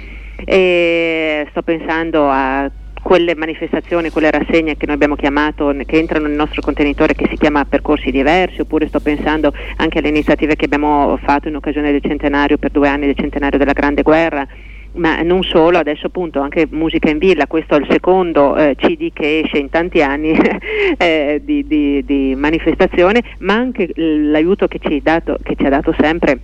E 0.45 1.47
sto 1.51 1.63
pensando 1.63 2.27
a 2.29 2.71
quelle 3.03 3.35
manifestazioni, 3.35 4.11
quelle 4.11 4.31
rassegne 4.31 4.77
che 4.77 4.87
noi 4.87 4.95
abbiamo 4.95 5.17
chiamato, 5.17 5.75
che 5.85 5.99
entrano 5.99 6.29
nel 6.29 6.37
nostro 6.37 6.63
contenitore 6.63 7.15
che 7.15 7.27
si 7.29 7.37
chiama 7.37 7.65
Percorsi 7.65 8.11
Diversi, 8.11 8.61
oppure 8.61 8.87
sto 8.87 9.01
pensando 9.01 9.53
anche 9.77 9.99
alle 9.99 10.09
iniziative 10.09 10.57
che 10.57 10.67
abbiamo 10.67 11.19
fatto 11.23 11.49
in 11.49 11.57
occasione 11.57 11.91
del 11.91 12.01
centenario, 12.03 12.59
per 12.59 12.71
due 12.71 12.89
anni 12.89 13.07
del 13.07 13.17
centenario 13.17 13.59
della 13.59 13.73
Grande 13.73 14.03
Guerra, 14.03 14.47
ma 14.95 15.23
non 15.23 15.43
solo, 15.43 15.79
adesso 15.79 16.07
appunto 16.07 16.41
anche 16.41 16.67
Musica 16.71 17.11
in 17.11 17.19
Villa, 17.19 17.47
questo 17.47 17.75
è 17.75 17.79
il 17.79 17.87
secondo 17.91 18.57
eh, 18.57 18.75
CD 18.77 19.11
che 19.13 19.41
esce 19.41 19.59
in 19.59 19.71
tanti 19.71 20.03
anni 20.03 20.37
eh, 20.99 21.41
di, 21.43 21.67
di, 21.67 22.05
di, 22.05 22.35
manifestazione, 22.37 23.23
ma 23.39 23.55
anche 23.55 23.91
l'aiuto 23.95 24.69
che 24.69 24.79
ci, 24.81 25.01
dato, 25.03 25.39
che 25.43 25.55
ci 25.57 25.65
ha 25.65 25.71
dato 25.71 25.95
sempre 25.99 26.39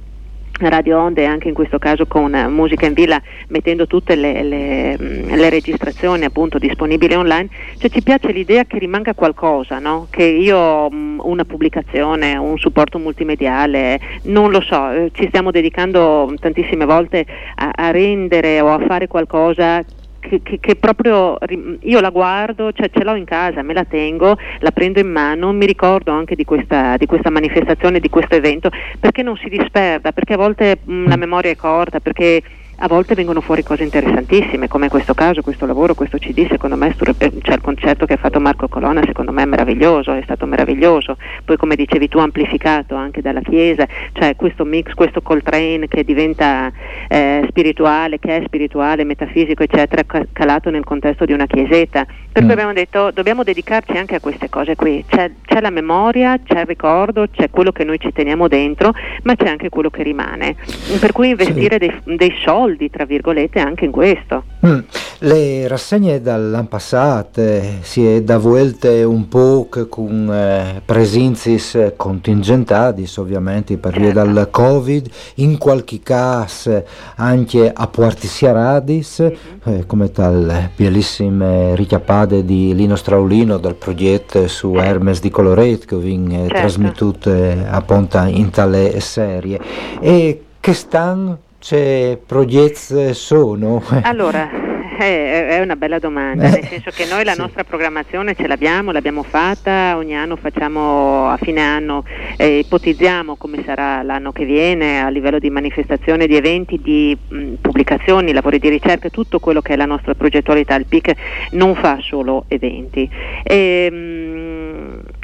Radio 0.59 0.99
Onde 0.99 1.25
anche 1.25 1.49
in 1.49 1.55
questo 1.55 1.79
caso 1.79 2.07
con 2.07 2.33
uh, 2.33 2.49
Musica 2.49 2.87
in 2.87 2.93
Villa 2.93 3.21
mettendo 3.49 3.87
tutte 3.87 4.15
le, 4.15 4.43
le, 4.43 4.99
mm, 5.01 5.35
le, 5.35 5.51
registrazioni 5.51 6.25
appunto 6.25 6.59
disponibili 6.59 7.15
online, 7.15 7.49
cioè 7.79 7.91
ci 7.91 8.03
piace 8.03 8.33
l'idea 8.33 8.65
che 8.65 8.79
rimanga 8.79 9.15
qualcosa, 9.15 9.79
no? 9.79 10.09
che 10.11 10.25
io 10.25 10.89
um, 10.91 11.21
una 11.23 11.45
pubblicazione, 11.45 12.37
un 12.37 12.59
supporto 12.59 12.99
multimediale, 12.99 14.01
non 14.25 14.51
lo 14.51 14.61
so, 14.61 14.91
eh, 14.91 15.11
ci 15.13 15.27
stiamo 15.29 15.51
dedicando 15.51 16.35
tantissime 16.41 16.85
volte 16.85 17.25
a, 17.55 17.71
a 17.75 17.91
rendere 17.91 18.61
o 18.61 18.73
a 18.73 18.81
fare 18.87 19.07
qualcosa 19.07 19.85
che, 20.21 20.43
che, 20.43 20.59
che, 20.61 20.77
proprio 20.77 21.39
io 21.81 22.01
la 22.01 22.11
guardo, 22.11 22.73
cioè 22.73 22.91
ce 22.91 23.05
l'ho 23.05 23.15
in 23.15 23.25
casa, 23.25 23.63
me 23.63 23.73
la 23.73 23.85
tengo, 23.85 24.37
la 24.61 24.71
prendo 24.71 25.01
in 25.01 25.11
mano, 25.11 25.53
mi 25.53 25.67
ricordo 25.67 26.13
anche 26.13 26.35
di 26.35 26.45
questa, 26.45 26.97
di 26.97 27.07
questa 27.07 27.31
manifestazione, 27.31 28.01
di 28.01 28.09
questo 28.09 28.35
evento, 28.35 28.71
perché 29.01 29.23
non 29.23 29.37
si 29.37 29.49
disperda, 29.49 30.13
perché 30.13 30.35
a 30.35 30.39
volte 30.39 30.79
mh, 30.83 31.09
la 31.09 31.17
memoria 31.17 31.51
è 31.51 31.57
corta, 31.57 32.01
perché 32.01 32.43
a 32.81 32.87
volte 32.87 33.15
vengono 33.15 33.41
fuori 33.41 33.65
cose 33.65 33.83
interessantissime, 33.83 34.69
come 34.69 34.85
in 34.85 34.91
questo 34.91 35.13
caso, 35.13 35.43
questo 35.43 35.67
lavoro, 35.67 35.95
questo 35.95 36.17
CD, 36.17 36.47
secondo 36.49 36.77
me, 36.77 36.95
cioè 36.97 37.55
il 37.55 37.61
concerto 37.61 38.07
che 38.07 38.13
ha 38.15 38.19
fatto 38.19 38.39
Marco 38.39 38.69
Colonna, 38.69 39.03
secondo 39.05 39.33
me 39.33 39.43
è 39.43 39.47
meraviglioso, 39.47 40.13
è 40.13 40.23
stato 40.23 40.47
meraviglioso, 40.47 41.17
poi 41.45 41.57
come 41.57 41.75
dicevi 41.75 42.07
tu 42.07 42.19
amplificato 42.19 42.95
anche 42.95 43.21
dalla 43.21 43.41
Chiesa, 43.41 43.87
cioè 44.13 44.37
questo 44.37 44.65
mix, 44.65 44.93
questo 44.95 45.23
Coltrane 45.23 45.89
che 45.89 46.05
diventa 46.05 46.71
eh, 47.09 47.45
spirituale, 47.49 48.21
che 48.21 48.37
è 48.37 48.43
spirituale, 48.45 49.03
metafisico, 49.03 49.65
eccetera, 49.65 50.05
calato 50.33 50.71
nel 50.71 50.85
contesto 50.85 51.25
di 51.25 51.33
una 51.33 51.47
chiesetta. 51.47 52.07
Per 52.39 52.47
cui 52.47 52.55
mm. 52.55 52.59
abbiamo 52.59 52.73
detto 52.73 53.11
dobbiamo 53.11 53.43
dedicarci 53.43 53.97
anche 53.97 54.15
a 54.15 54.21
queste 54.21 54.49
cose 54.49 54.77
qui, 54.77 55.05
c'è, 55.09 55.29
c'è 55.45 55.61
la 55.61 55.71
memoria, 55.71 56.39
c'è 56.41 56.61
il 56.61 56.67
ricordo, 56.67 57.27
c'è 57.29 57.51
quello 57.51 57.73
che 57.73 57.83
noi 57.83 57.99
ci 57.99 58.13
teniamo 58.13 58.47
dentro, 58.47 58.93
ma 59.25 59.35
c'è 59.35 59.49
anche 59.49 59.69
quello 59.69 59.91
che 59.91 60.05
rimane. 60.05 60.55
Per 61.01 61.11
cui 61.11 61.31
investire 61.31 61.79
sì. 61.81 62.03
dei, 62.05 62.17
dei 62.17 62.35
soldi 62.45 62.91
tra 62.91 63.05
virgolette, 63.05 63.59
anche 63.59 63.87
in 63.87 63.91
questo. 63.91 64.45
Mm. 64.65 64.79
Le 65.21 65.67
rassegne 65.67 66.21
dall'anno 66.21 66.69
passato 66.69 67.41
eh, 67.41 67.79
si 67.81 68.07
è 68.07 68.23
da 68.23 68.39
volte 68.39 69.03
un 69.03 69.27
po' 69.27 69.69
con 69.89 70.33
eh, 70.33 70.81
presenze 70.85 71.95
contingentati, 71.97 73.05
ovviamente 73.17 73.79
per 73.79 73.99
via 73.99 74.13
certo. 74.13 74.33
dal 74.33 74.49
Covid, 74.51 75.11
in 75.37 75.59
qualche 75.59 76.01
caso 76.05 76.85
anche 77.17 77.73
a 77.75 77.87
Puartisiaradis, 77.89 79.23
mm-hmm. 79.23 79.79
eh, 79.81 79.87
come 79.87 80.13
tal 80.13 80.71
bellissime 80.77 81.75
richiappate 81.75 82.28
di 82.29 82.75
Lino 82.75 82.97
Straulino 82.97 83.59
dal 83.59 83.75
progetto 83.75 84.47
su 84.49 84.75
Hermes 84.75 85.21
di 85.21 85.31
Coloret 85.31 85.85
che 85.85 85.97
viene 85.97 86.41
certo. 86.41 86.55
trasmettute 86.55 87.67
appunto 87.69 88.19
in 88.19 88.51
tale 88.51 89.01
serie. 89.01 89.61
E 90.01 90.43
che 90.61 90.73
stanno 90.75 91.39
c'è 91.59 92.19
progetti 92.25 93.13
sono? 93.15 93.83
Allora, 94.03 94.49
è 95.07 95.61
una 95.61 95.77
bella 95.77 95.99
domanda, 95.99 96.47
eh, 96.47 96.51
nel 96.51 96.65
senso 96.65 96.91
che 96.91 97.07
noi 97.07 97.25
la 97.25 97.33
sì. 97.33 97.41
nostra 97.41 97.65
programmazione 97.65 98.35
ce 98.35 98.47
l'abbiamo, 98.47 98.91
l'abbiamo 98.91 99.23
fatta, 99.23 99.97
ogni 99.97 100.17
anno 100.17 100.37
facciamo 100.37 101.29
a 101.29 101.37
fine 101.37 101.61
anno, 101.61 102.05
eh, 102.37 102.59
ipotizziamo 102.59 103.37
come 103.37 103.63
sarà 103.65 104.03
l'anno 104.03 104.33
che 104.33 104.45
viene 104.45 105.01
a 105.01 105.09
livello 105.09 105.39
di 105.39 105.51
manifestazione, 105.51 106.27
di 106.27 106.37
eventi, 106.37 106.81
di 106.83 107.17
mh, 107.29 107.55
pubblicazioni, 107.61 108.33
lavori 108.33 108.59
di 108.59 108.69
ricerca, 108.69 109.09
tutto 109.09 109.39
quello 109.39 109.61
che 109.61 109.75
è 109.75 109.77
la 109.77 109.87
nostra 109.87 110.15
progettualità, 110.15 110.75
il 110.75 110.87
PIC 110.87 111.13
non 111.53 111.75
fa 111.75 111.99
solo 112.01 112.45
eventi. 112.49 113.09
E, 113.43 113.91
mh, 113.91 115.18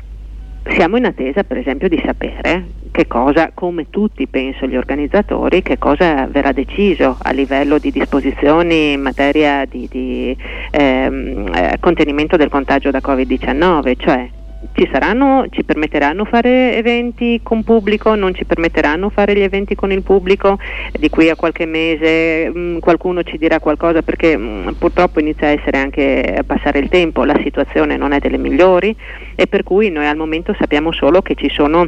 siamo 0.70 0.96
in 0.96 1.04
attesa 1.04 1.44
per 1.44 1.58
esempio 1.58 1.88
di 1.88 2.00
sapere 2.04 2.82
che 2.90 3.08
cosa, 3.08 3.50
come 3.52 3.90
tutti 3.90 4.28
penso 4.28 4.66
gli 4.66 4.76
organizzatori, 4.76 5.62
che 5.62 5.78
cosa 5.78 6.26
verrà 6.26 6.52
deciso 6.52 7.16
a 7.20 7.32
livello 7.32 7.78
di 7.78 7.90
disposizioni 7.90 8.92
in 8.92 9.00
materia 9.00 9.64
di, 9.64 9.88
di 9.90 10.36
ehm, 10.70 11.50
eh, 11.52 11.76
contenimento 11.80 12.36
del 12.36 12.50
contagio 12.50 12.92
da 12.92 13.00
Covid-19, 13.02 13.94
cioè 13.98 14.28
ci 14.74 14.88
saranno, 14.90 15.46
ci 15.50 15.62
permetteranno 15.62 16.24
fare 16.24 16.76
eventi 16.76 17.40
con 17.42 17.62
pubblico, 17.62 18.14
non 18.16 18.34
ci 18.34 18.44
permetteranno 18.44 19.08
fare 19.08 19.34
gli 19.34 19.42
eventi 19.42 19.76
con 19.76 19.92
il 19.92 20.02
pubblico, 20.02 20.58
di 20.92 21.08
qui 21.08 21.30
a 21.30 21.36
qualche 21.36 21.64
mese 21.64 22.50
mh, 22.50 22.58
mm, 22.58 22.78
qualcuno 22.78 23.22
ci 23.22 23.38
dirà 23.38 23.60
qualcosa 23.60 24.02
perché 24.02 24.36
mh, 24.36 24.42
mm, 24.42 24.68
purtroppo 24.78 25.20
inizia 25.20 25.46
a 25.46 25.50
essere 25.50 25.78
anche 25.78 26.34
a 26.38 26.42
passare 26.42 26.80
il 26.80 26.88
tempo, 26.88 27.24
la 27.24 27.38
situazione 27.42 27.96
non 27.96 28.12
è 28.12 28.18
delle 28.18 28.38
migliori 28.38 28.94
e 29.36 29.46
per 29.46 29.62
cui 29.62 29.90
noi 29.90 30.06
al 30.06 30.16
momento 30.16 30.54
sappiamo 30.58 30.92
solo 30.92 31.22
che 31.22 31.34
ci 31.36 31.48
sono 31.50 31.86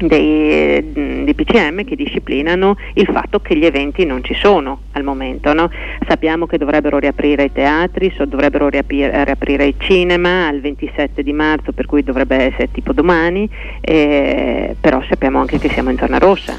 dei, 0.00 0.82
mm, 0.82 1.28
PCM 1.30 1.84
che 1.84 1.96
disciplinano 1.96 2.76
il 2.94 3.08
fatto 3.12 3.40
che 3.40 3.56
gli 3.56 3.64
eventi 3.64 4.04
non 4.04 4.22
ci 4.22 4.34
sono 4.34 4.80
al 4.92 5.02
momento. 5.02 5.52
No? 5.52 5.70
Sappiamo 6.06 6.46
che 6.46 6.58
dovrebbero 6.58 6.98
riaprire 6.98 7.44
i 7.44 7.52
teatri, 7.52 8.12
so, 8.16 8.24
dovrebbero 8.24 8.68
riaprire, 8.68 9.24
riaprire 9.24 9.66
il 9.66 9.74
cinema 9.78 10.46
al 10.48 10.60
27 10.60 11.22
di 11.22 11.32
marzo, 11.32 11.72
per 11.72 11.86
cui 11.86 12.02
dovrebbe 12.02 12.36
essere 12.36 12.70
tipo 12.70 12.92
domani, 12.92 13.48
eh, 13.80 14.76
però 14.80 15.02
sappiamo 15.08 15.38
anche 15.38 15.58
che 15.58 15.68
siamo 15.68 15.90
in 15.90 15.98
zona 15.98 16.18
rossa. 16.18 16.56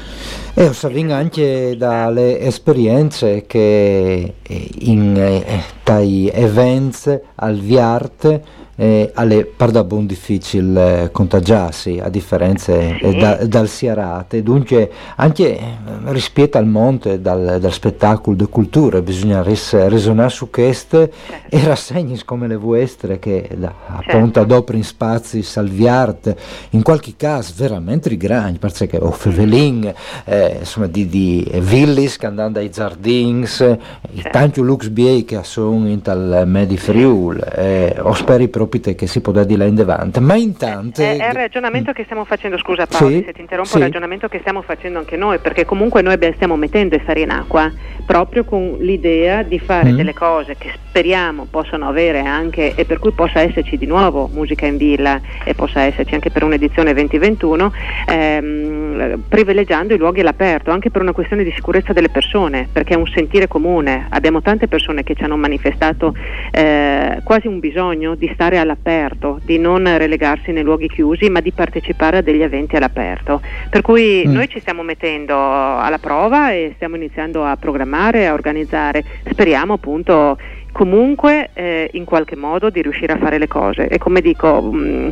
E 0.54 0.66
ho 0.66 0.72
saputo 0.72 1.14
anche 1.14 1.76
dalle 1.78 2.38
esperienze 2.40 3.44
che 3.46 4.34
in 4.80 5.16
eh, 5.16 5.62
tai 5.82 6.30
events 6.32 7.20
al 7.36 7.58
Viart 7.58 8.40
eh, 8.82 9.12
alle 9.14 9.44
parda 9.44 9.84
buon 9.84 10.06
difficile 10.06 11.04
eh, 11.04 11.10
contagiarsi 11.12 12.00
a 12.02 12.08
differenza 12.08 12.72
sì. 12.72 12.98
eh, 13.00 13.14
da, 13.14 13.46
dal 13.46 13.68
Siarate, 13.68 14.42
dunque 14.42 14.90
anche 15.14 15.56
eh, 15.56 15.62
rispetto 16.06 16.58
al 16.58 16.66
monte, 16.66 17.20
dal, 17.20 17.58
dal 17.60 17.72
spettacolo 17.72 18.34
di 18.34 18.46
cultura, 18.46 19.00
bisogna 19.00 19.40
res, 19.40 19.72
resonare 19.86 20.30
su 20.30 20.50
queste 20.50 21.12
certo. 21.28 21.56
e 21.56 21.64
rassegni 21.64 22.20
come 22.24 22.48
le 22.48 22.56
vostre 22.56 23.20
che 23.20 23.50
da, 23.54 23.72
appunto 23.86 24.40
certo. 24.40 24.54
dopo 24.54 24.72
in 24.74 24.82
spazi 24.82 25.44
salviart, 25.44 26.34
in 26.70 26.82
qualche 26.82 27.12
caso 27.16 27.52
veramente 27.56 28.16
grandi, 28.16 28.58
perché 28.58 28.98
o 29.00 29.12
Fevelin, 29.12 29.94
eh, 30.24 30.56
insomma 30.58 30.88
di, 30.88 31.06
di 31.06 31.48
Villis 31.60 32.16
che 32.16 32.26
andando 32.26 32.58
ai 32.58 32.70
Zardins, 32.72 33.58
certo. 33.58 34.28
tanti 34.32 34.60
Lux 34.60 34.88
Biei 34.88 35.24
che 35.24 35.38
sono 35.44 35.86
in 35.86 36.02
tal 36.02 36.42
Medi 36.46 36.76
Friul, 36.76 37.40
eh, 37.54 37.94
o 38.00 38.12
speri 38.14 38.48
proprio 38.48 38.70
che 38.80 39.06
si 39.06 39.20
può 39.20 39.32
dare 39.32 39.46
di 39.46 39.56
là 39.56 39.64
in 39.64 39.74
davanti, 39.74 40.20
ma 40.20 40.34
intanto... 40.34 41.02
È, 41.02 41.16
è 41.16 41.28
il 41.28 41.34
ragionamento 41.34 41.92
che 41.92 42.04
stiamo 42.04 42.24
facendo, 42.24 42.58
scusa 42.58 42.86
Paolo, 42.86 43.16
sì, 43.16 43.22
se 43.24 43.32
ti 43.32 43.40
interrompo, 43.40 43.70
sì. 43.70 43.76
il 43.78 43.84
ragionamento 43.84 44.28
che 44.28 44.38
stiamo 44.40 44.62
facendo 44.62 44.98
anche 44.98 45.16
noi, 45.16 45.38
perché 45.38 45.64
comunque 45.64 46.02
noi 46.02 46.16
stiamo 46.34 46.56
mettendo 46.56 46.94
i 46.94 47.00
fari 47.00 47.22
in 47.22 47.30
acqua 47.30 47.70
proprio 48.04 48.44
con 48.44 48.76
l'idea 48.80 49.42
di 49.42 49.58
fare 49.58 49.92
mm. 49.92 49.96
delle 49.96 50.12
cose 50.12 50.56
che 50.58 50.72
speriamo 50.88 51.46
possano 51.48 51.88
avere 51.88 52.20
anche 52.20 52.74
e 52.74 52.84
per 52.84 52.98
cui 52.98 53.12
possa 53.12 53.40
esserci 53.40 53.78
di 53.78 53.86
nuovo 53.86 54.28
musica 54.32 54.66
in 54.66 54.76
villa 54.76 55.20
e 55.44 55.54
possa 55.54 55.82
esserci 55.82 56.14
anche 56.14 56.30
per 56.30 56.42
un'edizione 56.42 56.92
2021 56.92 57.72
ehm, 58.08 59.22
privilegiando 59.28 59.94
i 59.94 59.98
luoghi 59.98 60.20
all'aperto 60.20 60.70
anche 60.70 60.90
per 60.90 61.00
una 61.00 61.12
questione 61.12 61.44
di 61.44 61.52
sicurezza 61.52 61.92
delle 61.92 62.10
persone 62.10 62.68
perché 62.70 62.94
è 62.94 62.96
un 62.96 63.06
sentire 63.06 63.48
comune 63.48 64.06
abbiamo 64.10 64.42
tante 64.42 64.68
persone 64.68 65.02
che 65.02 65.14
ci 65.14 65.22
hanno 65.22 65.36
manifestato 65.36 66.14
eh, 66.50 67.20
quasi 67.24 67.46
un 67.46 67.58
bisogno 67.58 68.14
di 68.14 68.30
stare 68.34 68.51
all'aperto 68.58 69.40
di 69.44 69.58
non 69.58 69.84
relegarsi 69.96 70.52
nei 70.52 70.62
luoghi 70.62 70.88
chiusi 70.88 71.28
ma 71.30 71.40
di 71.40 71.52
partecipare 71.52 72.18
a 72.18 72.20
degli 72.22 72.42
eventi 72.42 72.76
all'aperto. 72.76 73.40
Per 73.70 73.80
cui 73.80 74.24
mm. 74.26 74.32
noi 74.32 74.48
ci 74.48 74.60
stiamo 74.60 74.82
mettendo 74.82 75.34
alla 75.36 75.98
prova 75.98 76.52
e 76.52 76.72
stiamo 76.76 76.96
iniziando 76.96 77.44
a 77.44 77.56
programmare 77.56 78.26
a 78.26 78.32
organizzare. 78.32 79.04
Speriamo 79.28 79.74
appunto 79.74 80.38
comunque 80.72 81.50
eh, 81.52 81.90
in 81.92 82.04
qualche 82.04 82.34
modo 82.34 82.70
di 82.70 82.82
riuscire 82.82 83.12
a 83.12 83.18
fare 83.18 83.38
le 83.38 83.46
cose. 83.48 83.88
E 83.88 83.98
come 83.98 84.20
dico 84.20 84.60
mh, 84.60 84.76
mm, 84.78 85.10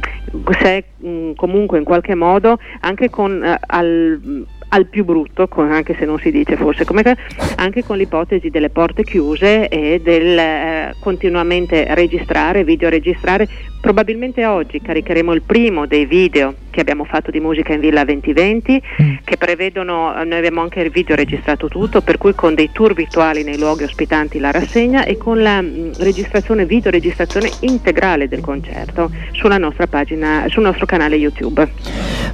se 0.58 0.84
mh, 0.96 1.08
mm, 1.08 1.32
comunque 1.36 1.78
in 1.78 1.84
qualche 1.84 2.14
modo 2.14 2.58
anche 2.80 3.10
con 3.10 3.44
eh, 3.44 3.58
al, 3.66 4.46
al, 4.70 4.86
più 4.86 5.04
brutto 5.04 5.48
con, 5.48 5.70
anche 5.70 5.94
se 5.98 6.04
non 6.04 6.18
si 6.18 6.30
dice 6.30 6.56
forse 6.56 6.84
come 6.84 7.16
anche 7.56 7.84
con 7.84 7.96
l'ipotesi 7.96 8.50
delle 8.50 8.70
porte 8.70 9.04
chiuse 9.04 9.68
e 9.68 10.00
del 10.02 10.38
eh, 10.38 10.94
continuamente 11.00 11.86
registrare 11.94 12.64
videoregistrare 12.64 13.48
Probabilmente 13.80 14.44
oggi 14.44 14.82
caricheremo 14.82 15.32
il 15.32 15.40
primo 15.40 15.86
dei 15.86 16.04
video 16.04 16.54
che 16.68 16.82
abbiamo 16.82 17.04
fatto 17.04 17.30
di 17.30 17.40
musica 17.40 17.72
in 17.72 17.80
Villa 17.80 18.04
2020 18.04 18.82
mm. 19.02 19.14
che 19.24 19.38
prevedono, 19.38 20.12
noi 20.22 20.36
abbiamo 20.36 20.60
anche 20.60 20.80
il 20.80 20.90
video 20.90 21.16
registrato 21.16 21.66
tutto, 21.68 22.02
per 22.02 22.18
cui 22.18 22.34
con 22.34 22.54
dei 22.54 22.70
tour 22.72 22.92
virtuali 22.92 23.42
nei 23.42 23.58
luoghi 23.58 23.84
ospitanti 23.84 24.38
la 24.38 24.50
rassegna 24.50 25.04
e 25.04 25.16
con 25.16 25.40
la 25.40 25.62
mh, 25.62 25.66
mm, 25.66 25.90
registrazione, 25.96 26.66
video 26.66 26.90
registrazione 26.90 27.48
integrale 27.60 28.28
del 28.28 28.40
concerto 28.40 29.10
sulla 29.32 29.56
nostra 29.56 29.86
pagina, 29.86 30.44
sul 30.48 30.62
nostro 30.62 30.84
canale 30.84 31.16
YouTube. 31.16 31.66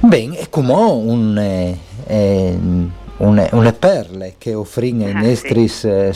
Bene, 0.01 0.39
e 0.41 0.47
come 0.49 0.73
un... 0.73 1.37
Eh, 1.37 1.86
eh 2.09 2.55
une, 3.17 3.47
une 3.51 3.73
perle 3.73 4.35
che 4.37 4.53
offrin 4.53 5.01
ai 5.01 5.11
ah, 5.11 5.21
nostri 5.21 5.67
sì. 5.67 5.87
Eh, 5.87 6.11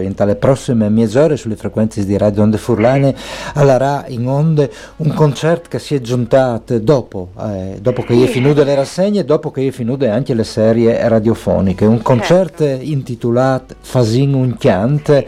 in 0.00 0.14
tale 0.14 0.34
prossime 0.34 0.88
mezz'ore 0.88 1.36
sulle 1.36 1.56
frequenze 1.56 2.04
di 2.04 2.16
Radio 2.16 2.42
Onde 2.42 2.58
Furlane 2.58 3.14
alla 3.54 4.04
in 4.08 4.26
onde 4.26 4.70
un 4.96 5.12
concerto 5.14 5.68
che 5.68 5.78
si 5.78 5.94
è 5.94 6.00
giuntato 6.00 6.78
dopo, 6.78 7.30
eh, 7.40 7.78
dopo 7.80 8.02
che 8.02 8.14
sì. 8.14 8.22
è 8.24 8.26
finito 8.26 8.64
le 8.64 8.74
rassegne 8.74 9.24
dopo 9.24 9.50
che 9.50 9.66
è 9.66 9.70
finute 9.70 10.08
anche 10.08 10.34
le 10.34 10.44
serie 10.44 11.08
radiofoniche 11.08 11.84
un 11.84 12.02
concerto 12.02 12.64
certo. 12.64 12.84
intitolato 12.84 13.74
Fasin 13.80 14.34
un 14.34 14.56
chiant 14.56 15.24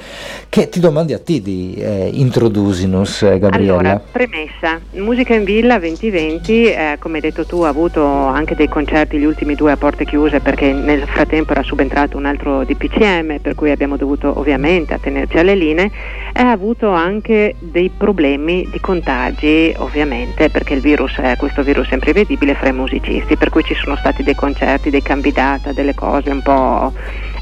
che 0.48 0.68
ti 0.68 0.80
domandi 0.80 1.12
a 1.12 1.18
te 1.18 1.40
di 1.40 1.74
eh, 1.78 2.10
introdusinus 2.12 3.22
eh, 3.22 3.38
Gabriella 3.38 3.78
allora, 3.78 4.02
premessa, 4.10 4.80
Musica 4.92 5.34
in 5.34 5.44
Villa 5.44 5.78
2020 5.78 6.64
eh, 6.64 6.96
come 6.98 7.16
hai 7.16 7.20
detto 7.20 7.44
tu 7.44 7.60
ha 7.62 7.68
avuto 7.68 8.04
anche 8.04 8.54
dei 8.54 8.68
concerti 8.68 9.18
gli 9.18 9.24
ultimi 9.24 9.54
due 9.54 9.72
a 9.72 9.76
porte 9.76 10.04
chiuse 10.04 10.40
perché 10.40 10.63
perché 10.64 10.72
nel 10.72 11.06
frattempo 11.06 11.52
era 11.52 11.62
subentrato 11.62 12.16
un 12.16 12.24
altro 12.24 12.64
DPCM 12.64 13.38
per 13.40 13.54
cui 13.54 13.70
abbiamo 13.70 13.96
dovuto 13.96 14.38
ovviamente 14.38 14.94
attenerci 14.94 15.36
alle 15.36 15.54
linee 15.54 15.90
ha 16.32 16.50
avuto 16.50 16.88
anche 16.90 17.54
dei 17.58 17.90
problemi 17.90 18.66
di 18.70 18.80
contagi 18.80 19.74
ovviamente 19.76 20.48
perché 20.48 20.74
il 20.74 20.80
virus 20.80 21.16
è, 21.16 21.36
questo 21.36 21.62
virus 21.62 21.90
è 21.90 21.94
imprevedibile 21.94 22.54
fra 22.54 22.68
i 22.68 22.72
musicisti 22.72 23.36
per 23.36 23.50
cui 23.50 23.62
ci 23.62 23.74
sono 23.74 23.96
stati 23.96 24.22
dei 24.22 24.34
concerti, 24.34 24.88
dei 24.88 25.02
candidati, 25.02 25.72
delle 25.74 25.94
cose 25.94 26.30
un 26.30 26.42
po' 26.42 26.92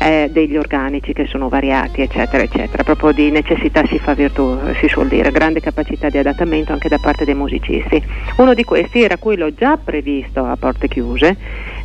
eh, 0.01 0.29
degli 0.33 0.57
organici 0.57 1.13
che 1.13 1.27
sono 1.27 1.49
variati 1.49 2.03
eccetera 2.03 2.43
eccetera. 2.43 2.83
Proprio 2.83 3.13
di 3.13 3.31
necessità 3.31 3.85
si 3.87 3.99
fa 3.99 4.15
virtù 4.15 4.59
si 4.81 4.89
suol 4.89 5.09
dire 5.09 5.31
grande 5.31 5.61
capacità 5.61 6.09
di 6.09 6.19
adattamento 6.19 6.73
anche 6.73 6.89
da 6.89 6.99
parte 6.99 7.25
dei 7.25 7.35
musicisti. 7.35 8.03
Uno 8.39 8.55
di 8.55 8.65
questi 8.65 9.03
era 9.03 9.17
quello 9.17 9.55
già 9.55 9.77
previsto 9.77 10.45
a 10.45 10.57
porte 10.57 10.89
chiuse 10.89 11.37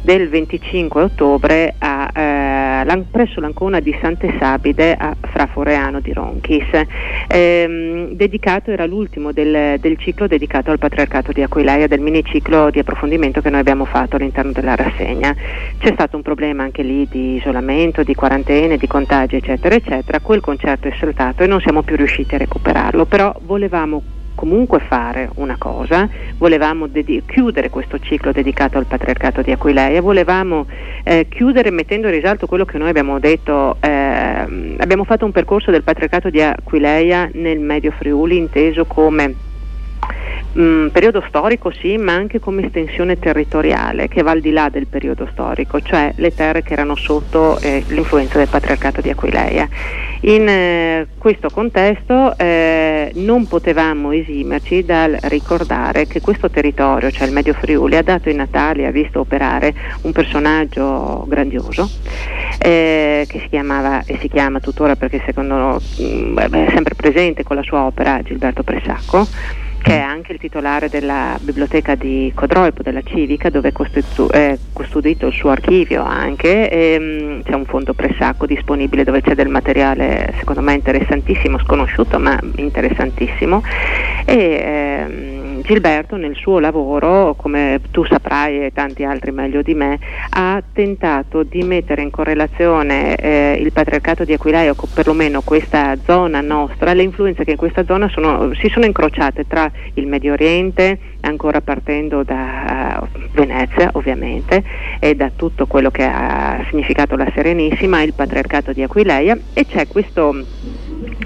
del 0.08 0.30
25 0.30 1.02
ottobre 1.02 1.76
a, 1.80 2.86
eh, 2.86 3.04
presso 3.12 3.42
l'Ancona 3.42 3.82
di 3.82 3.94
Sante 4.00 4.34
Sabide 4.40 4.96
a 4.96 5.14
Fraforeano 5.20 6.00
di 6.00 6.14
Ronchis. 6.14 6.64
Ehm, 7.28 8.14
dedicato, 8.14 8.72
era 8.72 8.86
l'ultimo 8.86 9.34
del, 9.34 9.78
del, 9.82 9.98
ciclo 9.98 10.26
dedicato 10.26 10.72
al 10.72 10.80
patriarcato 10.80 11.34
di 11.34 11.42
Aquileia, 11.42 11.88
del 11.88 12.00
miniciclo 12.00 12.70
di 12.70 12.80
approfondimento 12.80 13.42
che 13.42 13.50
noi 13.50 13.60
abbiamo 13.60 13.84
fatto 13.84 14.16
all'interno 14.16 14.54
della 14.54 14.76
rassegna. 14.76 15.36
C'è 15.78 15.92
stato 15.92 16.16
un 16.16 16.22
problema 16.22 16.64
anche 16.64 16.84
lì 16.84 17.06
di 17.12 17.36
isolamento, 17.36 18.04
di 18.04 18.16
quarantene, 18.16 18.78
di 18.78 18.88
contagi, 18.88 19.36
eccetera, 19.36 19.76
eccetera. 19.76 20.22
Quel 20.22 20.40
concerto 20.40 20.88
è 20.88 20.94
saltato 20.98 21.44
e 21.44 21.48
non 21.48 21.60
siamo 21.60 21.82
più 21.82 21.98
riusciti 21.98 22.34
a 22.34 22.38
recuperarlo, 22.38 23.04
però 23.04 23.36
volevamo 23.44 24.02
comunque 24.38 24.80
fare 24.80 25.32
una 25.38 25.56
cosa, 25.58 26.08
volevamo 26.38 26.86
dedi- 26.86 27.24
chiudere 27.26 27.72
questo 27.72 27.98
ciclo 27.98 28.32
dedicato 28.32 28.78
al 28.78 28.86
patriarcato 28.86 29.42
di 29.42 29.52
Aquileia, 29.52 30.00
volevamo 30.00 30.68
eh, 31.04 31.26
chiudere 31.28 31.72
mettendo 31.72 32.06
in 32.06 32.14
risalto 32.14 32.46
quello 32.46 32.64
che 32.64 32.78
noi 32.78 32.90
abbiamo 32.90 33.18
detto, 33.18 33.78
eh, 33.80 33.90
abbiamo 34.78 35.06
fatto 35.06 35.26
un 35.26 35.32
percorso 35.32 35.72
del 35.72 35.82
patriarcato 35.82 36.30
di 36.30 36.40
Aquileia 36.40 37.28
nel 37.34 37.60
Medio 37.60 37.90
Friuli 37.90 38.38
inteso 38.38 38.86
come 38.86 39.46
Mm, 40.60 40.88
periodo 40.88 41.24
storico 41.28 41.70
sì, 41.70 41.98
ma 41.98 42.14
anche 42.14 42.40
come 42.40 42.66
estensione 42.66 43.20
territoriale 43.20 44.08
che 44.08 44.24
va 44.24 44.32
al 44.32 44.40
di 44.40 44.50
là 44.50 44.70
del 44.70 44.88
periodo 44.88 45.28
storico, 45.32 45.80
cioè 45.82 46.14
le 46.16 46.34
terre 46.34 46.64
che 46.64 46.74
erano 46.74 46.96
sotto 46.96 47.60
eh, 47.60 47.84
l'influenza 47.90 48.40
del 48.40 48.48
patriarcato 48.48 49.00
di 49.02 49.12
Aquileia. 49.12 49.70
In 50.22 50.48
eh, 50.48 51.08
questo 51.20 51.52
contesto 51.52 52.36
eh, 52.40 53.12
non 53.16 53.46
potevamo 53.48 54.12
esimerci 54.12 54.84
dal 54.84 55.16
ricordare 55.24 56.08
che 56.08 56.22
questo 56.22 56.50
territorio, 56.50 57.12
cioè 57.12 57.28
il 57.28 57.34
Medio 57.34 57.54
Friuli, 57.54 57.96
ha 57.96 58.02
dato 58.02 58.30
in 58.30 58.38
Natale, 58.38 58.88
ha 58.88 58.92
visto 58.92 59.20
operare 59.20 59.76
un 60.02 60.12
personaggio 60.12 61.24
grandioso 61.28 61.88
eh, 62.58 63.26
che 63.28 63.40
si 63.42 63.50
chiamava 63.50 64.04
e 64.06 64.18
si 64.20 64.28
chiama 64.28 64.60
tuttora 64.60 64.96
perché 64.96 65.22
secondo 65.24 65.80
me 66.00 66.48
mm, 66.48 66.66
è 66.66 66.72
sempre 66.74 66.96
presente 66.96 67.44
con 67.44 67.58
la 67.58 67.64
sua 67.64 67.84
opera 67.84 68.24
Gilberto 68.24 68.64
Pressacco 68.64 69.28
che 69.82 69.94
è 69.94 70.00
anche 70.00 70.34
il 70.34 70.40
titolare 70.40 70.90
della 70.90 71.38
biblioteca 71.42 71.96
di 71.96 72.32
Codroipo, 72.34 72.82
della 72.82 73.02
Civica, 73.04 73.50
dove 73.50 73.72
è, 74.32 74.58
custodito 74.74 75.28
il 75.28 75.34
suo 75.34 75.50
archivio 75.50 76.04
anche, 76.04 76.70
e, 76.70 77.00
mh, 77.00 77.44
c'è 77.44 77.54
un 77.54 77.66
fondo 77.66 77.94
pressacco 77.94 78.46
disponibile 78.46 79.04
dove 79.04 79.22
c'è 79.22 79.36
del 79.36 79.50
materiale 79.50 80.34
secondo 80.38 80.62
me 80.62 80.74
interessantissimo, 80.74 81.60
sconosciuto 81.60 82.20
ma 82.20 82.40
interessantissimo. 82.56 83.62
E, 84.26 84.36
ehm, 84.38 85.37
Gilberto 85.68 86.16
nel 86.16 86.34
suo 86.34 86.60
lavoro, 86.60 87.36
come 87.36 87.82
tu 87.92 88.06
saprai 88.06 88.64
e 88.64 88.72
tanti 88.72 89.04
altri 89.04 89.32
meglio 89.32 89.62
di 89.62 89.74
me, 89.74 90.00
ha 90.30 90.64
tentato 90.72 91.44
di 91.44 91.62
mettere 91.64 92.02
in 92.02 92.10
correlazione 92.10 93.18
eh, 93.18 93.58
il 93.60 93.74
patriarcato 93.74 94.24
di 94.24 94.32
Aquileia, 94.32 94.72
o 94.72 94.88
perlomeno 94.94 95.42
questa 95.42 95.98
zona 96.06 96.40
nostra, 96.40 96.94
le 96.94 97.04
influenze 97.04 97.44
che 97.44 97.52
in 97.52 97.58
questa 97.58 97.84
zona 97.84 98.08
sono, 98.08 98.54
si 98.54 98.70
sono 98.70 98.86
incrociate 98.86 99.46
tra 99.46 99.70
il 99.96 100.08
Medio 100.08 100.32
Oriente, 100.32 101.00
ancora 101.20 101.60
partendo 101.60 102.24
da 102.24 103.06
Venezia 103.34 103.90
ovviamente, 103.92 104.64
e 105.00 105.16
da 105.16 105.30
tutto 105.36 105.66
quello 105.66 105.92
che 105.92 106.06
ha 106.06 106.66
significato 106.70 107.18
la 107.18 107.30
Serenissima, 107.36 108.02
il 108.04 108.14
patriarcato 108.14 108.72
di 108.72 108.84
Aquileia, 108.84 109.38
e 109.54 109.66
c'è 109.66 109.86
questo 109.90 110.34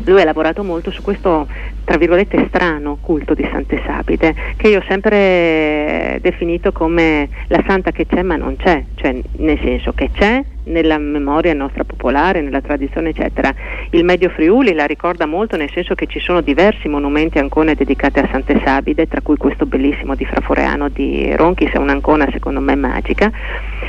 lui 0.06 0.22
ha 0.22 0.26
lavorato 0.26 0.64
molto 0.64 0.92
su 0.92 1.02
questo, 1.02 1.48
tra 1.84 1.98
virgolette, 1.98 2.48
strano 2.48 2.98
culto 3.00 3.34
di 3.34 3.48
Sante 3.52 3.82
Sabide, 3.86 4.34
che 4.56 4.70
io 4.70 4.80
ho 4.80 4.86
sempre 4.88 6.20
definito 6.22 6.72
come 6.72 7.30
la 7.48 7.64
santa 7.68 7.92
che 7.92 8.06
c'è 8.06 8.22
ma 8.22 8.36
non 8.36 8.56
c'è, 8.56 8.84
cioè 8.96 9.20
nel 9.38 9.60
senso 9.64 9.94
che 9.94 10.10
c'è 10.12 10.44
nella 10.66 10.98
memoria 10.98 11.54
nostra 11.54 11.84
popolare, 11.84 12.42
nella 12.42 12.62
tradizione 12.62 13.10
eccetera. 13.10 13.54
Il 13.92 14.04
Medio 14.04 14.30
Friuli 14.30 14.74
la 14.74 14.86
ricorda 14.86 15.26
molto 15.26 15.58
nel 15.58 15.72
senso 15.72 15.96
che 15.96 16.08
ci 16.08 16.20
sono 16.20 16.42
diversi 16.42 16.88
monumenti 16.88 17.40
ancone 17.40 17.76
dedicati 17.76 18.20
a 18.20 18.28
Sante 18.32 18.62
Sabide, 18.64 19.08
tra 19.08 19.22
cui 19.22 19.38
questo 19.38 19.66
bellissimo 19.66 20.16
di 20.16 20.26
Fraforeano 20.26 20.90
di 20.90 21.36
Ronchis, 21.36 21.72
è 21.72 21.78
un'ancona 21.78 22.28
secondo 22.32 22.60
me 22.60 22.76
magica, 22.76 23.32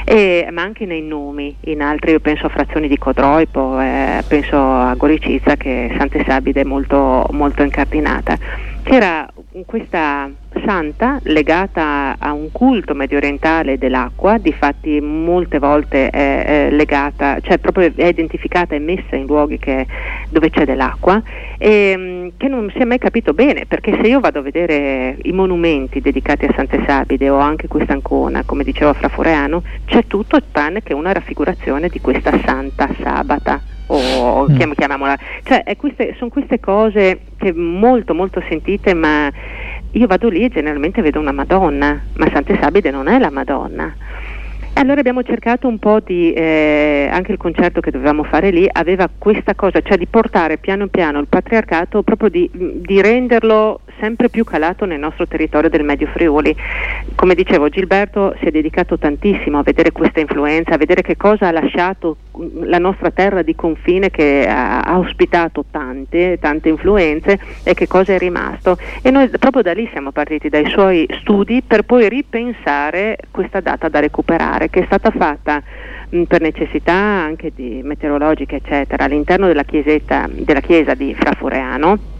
e, 0.05 0.49
ma 0.51 0.63
anche 0.63 0.87
nei 0.87 1.03
nomi, 1.03 1.55
in 1.61 1.83
altri 1.83 2.13
io 2.13 2.21
penso 2.21 2.47
a 2.47 2.51
frazioni 2.51 2.89
di 2.89 2.99
Codroipo, 2.99 3.81
eh, 3.81 4.23
penso 4.27 4.57
a 4.57 4.95
Goricizza 4.95 5.57
che 5.57 5.95
Sante 5.97 6.25
Sabide 6.27 6.63
è 6.63 6.65
molto, 6.65 7.27
molto 7.33 7.63
incardinata. 7.63 8.37
C'era 8.83 9.29
questa 9.65 10.29
santa 10.65 11.19
legata 11.25 12.17
a 12.19 12.33
un 12.33 12.51
culto 12.53 12.95
medio 12.95 13.17
orientale 13.17 13.79
dell'acqua, 13.79 14.39
difatti 14.39 15.01
molte 15.01 15.59
volte 15.59 16.11
è, 16.11 16.45
è 16.45 16.71
legata, 16.71 17.39
cioè 17.41 17.59
proprio 17.59 17.93
è 17.95 18.07
identificata 18.07 18.75
e 18.75 18.79
messa 18.79 19.17
in 19.17 19.27
luoghi 19.27 19.59
che, 19.59 19.87
dove 20.29 20.51
c'è 20.51 20.65
dell'acqua, 20.65 21.23
e, 21.59 21.95
mm, 21.97 22.29
che 22.37 22.49
non 22.49 22.71
si 22.75 22.79
è 22.79 22.85
mai 22.85 22.99
capito 22.99 23.35
bene, 23.35 23.67
perché 23.67 23.99
se 24.01 24.09
io 24.09 24.21
vado 24.21 24.41
a 24.41 24.43
vedere 24.43 25.17
i 25.23 25.33
monumenti 25.33 26.01
dedicati 26.01 26.47
a 26.47 26.53
Sante 26.55 26.83
Sabide 26.87 27.31
o 27.31 27.39
anche 27.39 27.69
questa 27.69 27.93
ancona, 27.93 28.43
come 28.45 28.65
diceva 28.65 28.93
Fra 28.93 29.09
Foreano, 29.09 29.63
c'è 29.87 30.07
tutto 30.07 30.41
tranne 30.51 30.83
che 30.83 30.95
una 30.95 31.13
raffigurazione 31.13 31.89
di 31.89 32.01
questa 32.01 32.39
santa 32.45 32.89
sabata 33.01 33.61
o 33.87 34.49
mm. 34.49 34.73
chiamiamola, 34.73 35.19
cioè 35.43 35.65
queste, 35.77 36.15
sono 36.17 36.31
queste 36.31 36.61
cose 36.61 37.21
che 37.37 37.53
molto 37.53 38.15
molto 38.15 38.43
sentite 38.49 38.95
ma 38.95 39.31
io 39.93 40.07
vado 40.07 40.29
lì 40.29 40.45
e 40.45 40.49
generalmente 40.49 41.03
vedo 41.03 41.21
una 41.21 41.33
Madonna, 41.33 42.01
ma 42.15 42.31
Sante 42.33 42.59
Sabide 42.61 42.91
non 42.91 43.09
è 43.09 43.19
la 43.19 43.31
Madonna. 43.31 43.95
Allora 44.75 45.01
abbiamo 45.01 45.23
cercato 45.23 45.69
un 45.69 45.79
po' 45.79 46.01
di, 46.01 46.33
eh, 46.33 47.09
anche 47.11 47.33
il 47.33 47.39
concerto 47.39 47.81
che 47.81 47.91
dovevamo 47.91 48.25
fare 48.25 48.51
lì 48.51 48.69
aveva 48.71 49.09
questa 49.17 49.55
cosa, 49.55 49.81
cioè 49.81 49.97
di 49.97 50.07
portare 50.07 50.57
piano 50.57 50.89
piano 50.89 51.21
il 51.21 51.29
patriarcato, 51.29 52.03
proprio 52.03 52.29
di, 52.31 52.51
di 52.53 53.01
renderlo 53.01 53.81
sempre 54.01 54.29
più 54.29 54.43
calato 54.43 54.85
nel 54.85 54.99
nostro 54.99 55.29
territorio 55.29 55.71
del 55.71 55.85
Medio 55.85 56.09
Friuli. 56.09 56.55
Come 57.15 57.35
dicevo, 57.35 57.69
Gilberto 57.69 58.35
si 58.41 58.47
è 58.47 58.51
dedicato 58.51 58.99
tantissimo 58.99 59.59
a 59.59 59.63
vedere 59.63 59.93
questa 59.93 60.19
influenza, 60.19 60.75
a 60.75 60.77
vedere 60.77 61.03
che 61.03 61.17
cosa 61.17 61.47
ha 61.47 61.53
lasciato 61.53 62.17
la 62.63 62.79
nostra 62.79 63.11
terra 63.11 63.43
di 63.43 63.55
confine 63.55 64.11
che 64.11 64.47
ha, 64.49 64.81
ha 64.81 64.99
ospitato 64.99 65.65
tante, 65.71 66.39
tante 66.41 66.69
influenze 66.69 67.39
e 67.63 67.75
che 67.75 67.87
cosa 67.87 68.15
è 68.15 68.19
rimasto. 68.19 68.77
E 69.03 69.11
noi 69.11 69.29
proprio 69.29 69.63
da 69.63 69.73
lì 69.73 69.89
siamo 69.93 70.11
partiti 70.11 70.49
dai 70.49 70.69
suoi 70.69 71.07
studi 71.21 71.63
per 71.65 71.83
poi 71.83 72.09
ripensare 72.09 73.19
questa 73.31 73.61
data 73.61 73.89
da 73.89 74.01
recuperare, 74.01 74.62
che 74.71 74.81
è 74.81 74.85
stata 74.85 75.11
fatta 75.11 75.63
per 76.27 76.41
necessità 76.41 76.93
anche 76.93 77.53
meteorologiche 77.57 78.57
eccetera 78.57 79.05
all'interno 79.05 79.47
della, 79.47 79.65
della 79.65 80.61
chiesa 80.61 80.95
di 80.95 81.15
Frafureano 81.15 82.13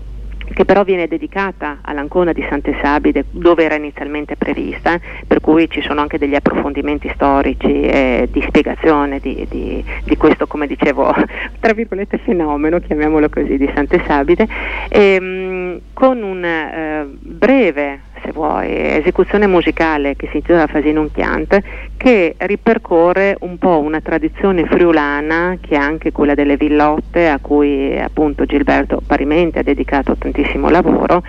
che 0.53 0.65
però 0.65 0.85
viene 0.85 1.09
dedicata 1.09 1.79
all'Ancona 1.83 2.33
di 2.33 2.45
Sante 2.49 2.77
Sabide 2.83 3.25
dove 3.31 3.65
era 3.65 3.75
inizialmente 3.75 4.37
prevista, 4.37 5.01
per 5.27 5.41
cui 5.41 5.69
ci 5.71 5.81
sono 5.83 6.01
anche 6.01 6.19
degli 6.19 6.35
approfondimenti 6.35 7.11
storici 7.15 7.83
e 7.83 8.29
di 8.31 8.43
spiegazione 8.47 9.19
di, 9.19 9.47
di, 9.49 9.85
di 10.05 10.17
questo, 10.17 10.47
come 10.47 10.67
dicevo, 10.67 11.13
tra 11.61 11.73
virgolette 11.73 12.19
fenomeno, 12.19 12.81
chiamiamolo 12.81 13.29
così, 13.29 13.57
di 13.57 13.71
Sante 13.75 14.03
Sabide, 14.07 14.47
e, 14.89 15.21
mh, 15.21 15.81
con 15.93 16.23
un 16.23 16.45
eh, 16.45 17.07
breve 17.19 18.01
se 18.23 18.33
vuoi, 18.33 18.69
esecuzione 18.99 19.47
musicale 19.47 20.17
che 20.17 20.29
si 20.31 20.37
intitola 20.37 20.67
Fasinum 20.67 21.09
Chiant, 21.13 21.61
che 21.97 22.35
ripercorre 22.39 23.37
un 23.41 23.59
po' 23.59 23.79
una 23.79 24.01
tradizione 24.01 24.65
friulana 24.65 25.59
che 25.61 25.75
è 25.75 25.79
anche 25.79 26.13
quella 26.13 26.35
delle 26.35 26.57
villotte 26.57 27.29
a 27.29 27.39
cui 27.41 27.99
appunto 27.99 28.45
Gilberto 28.45 29.01
parimenti 29.05 29.59
ha 29.59 29.63
dedicato 29.63 30.17
tantissimo 30.17 30.71
lavoro 30.71 31.23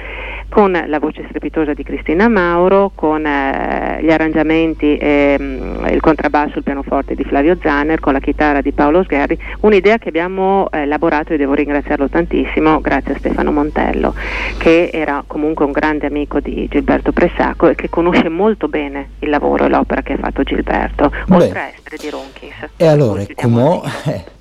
con 0.54 0.72
la 0.86 1.00
voce 1.00 1.26
strepitosa 1.30 1.74
di 1.74 1.82
Cristina 1.82 2.28
Mauro, 2.28 2.92
con 2.94 3.26
eh, 3.26 3.98
gli 4.04 4.12
arrangiamenti 4.12 4.98
e 4.98 5.36
mh, 5.40 5.88
il 5.90 6.00
contrabbasso 6.00 6.54
e 6.54 6.58
il 6.58 6.64
pianoforte 6.64 7.16
di 7.16 7.24
Flavio 7.24 7.58
Zanner, 7.60 8.00
con 8.00 8.14
la 8.14 8.20
chitarra 8.20 8.62
di 8.62 8.72
Paolo 8.72 9.02
Sgherri, 9.02 9.36
un'idea 9.62 9.98
che 9.98 10.10
abbiamo 10.10 10.70
eh, 10.70 10.82
elaborato 10.82 11.34
e 11.34 11.38
devo 11.38 11.56
ringraziarlo 11.56 12.08
tantissimo 12.08 12.82
grazie 12.82 13.16
a 13.16 13.18
Stefano 13.18 13.52
Montello, 13.52 14.14
che 14.60 14.92
era 14.94 15.24
comunque 15.26 15.66
un 15.66 15.72
grande 15.72 16.06
amico 16.06 16.40
di 16.40 16.68
Gilberto 16.70 17.12
Pressacco 17.12 17.70
e 17.70 17.74
che 17.74 17.90
conosce 17.90 18.30
molto 18.30 18.68
bene 18.68 19.14
il 19.22 19.30
lavoro 19.30 19.66
e 19.66 19.70
l'opera 19.70 20.04
che 20.04 20.14
ha 20.14 20.18
fatto 20.18 20.44
Gilberto, 20.44 21.12
Beh. 21.26 21.36
oltre 21.36 21.60
a 21.60 21.68
essere 21.76 21.98
di 22.00 22.10
Ronchis. 22.12 22.70
E 22.78 22.86
allora, 22.86 23.26
come 23.34 23.82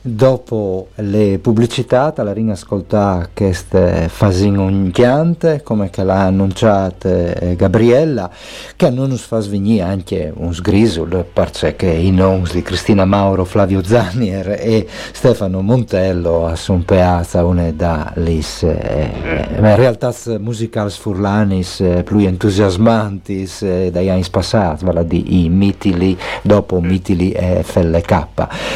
dopo 0.03 0.89
le 0.97 1.39
pubblicità, 1.39 2.13
la 2.17 2.33
ring 2.33 2.51
ascoltare 2.51 3.31
queste 3.33 4.09
fasin 4.09 4.59
ogniante, 4.59 5.63
come 5.63 5.91
che 5.91 6.03
l'ha 6.03 6.25
annunciato 6.25 7.09
eh, 7.09 7.55
Gabriella, 7.57 8.29
che 8.75 8.91
non 8.91 9.17
ci 9.17 9.23
fa 9.23 9.39
svenire 9.39 9.85
anche 9.85 10.33
un 10.35 10.53
sgrisul, 10.53 11.25
perché 11.33 11.87
i 11.87 12.11
nomi 12.11 12.49
di 12.53 12.63
Cristina 12.63 13.05
Mauro, 13.05 13.45
Flavio 13.45 13.83
Zanier 13.85 14.57
e 14.59 14.89
Stefano 15.13 15.63
Montello 15.63 16.47
a 16.47 16.57
son 16.57 16.85
peazza 16.85 17.45
una 17.45 17.71
da 17.71 18.13
lis, 18.17 18.65
eh, 18.65 19.11
eh, 19.23 19.77
realtà 19.77 20.13
musicali 20.39 20.91
furlanis 20.91 21.81
eh, 21.81 22.03
più 22.03 22.19
entusiasmanti 22.19 23.49
eh, 23.61 23.91
dagli 23.93 24.09
anni 24.09 24.25
passati, 24.29 24.85
vale 24.85 25.07
di 25.07 25.45
i 25.45 25.49
mitili 25.49 26.19
dopo 26.43 26.81
mitili 26.81 27.33
FLK. 27.33 28.27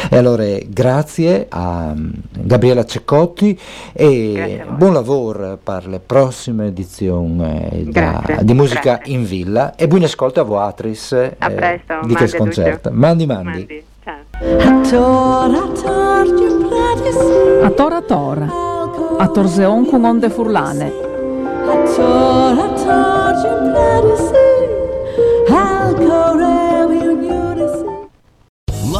E 0.09 0.17
allora 0.17 0.45
grazie 0.67 1.16
grazie 1.17 1.47
a 1.49 1.93
mm, 1.95 2.09
Gabriela 2.41 2.85
Ceccotti 2.85 3.59
e 3.93 4.63
buon 4.69 4.93
lavoro 4.93 5.57
per 5.61 5.87
le 5.87 5.99
prossime 5.99 6.67
edizioni 6.67 7.69
eh, 7.71 7.83
da, 7.85 8.23
di 8.41 8.53
Musica 8.53 8.95
grazie. 8.95 9.13
in 9.13 9.25
Villa 9.25 9.75
e 9.75 9.87
buon 9.87 10.03
ascolto 10.03 10.39
a 10.39 10.43
Voatris 10.43 11.11
eh, 11.13 11.35
di 12.03 12.13
questo 12.13 12.37
concerto. 12.37 12.91
Mandi 12.91 13.25
mandi. 13.25 13.49
mandi. 13.49 13.83
A 17.63 17.69
tora 17.71 18.01
tora, 18.01 18.47
a 19.17 19.27
torseon 19.27 19.85
con 19.87 20.05
onde 20.05 20.29
furlane. 20.29 20.91
A 21.65 21.75
tora 21.95 22.67
tora, 22.73 24.46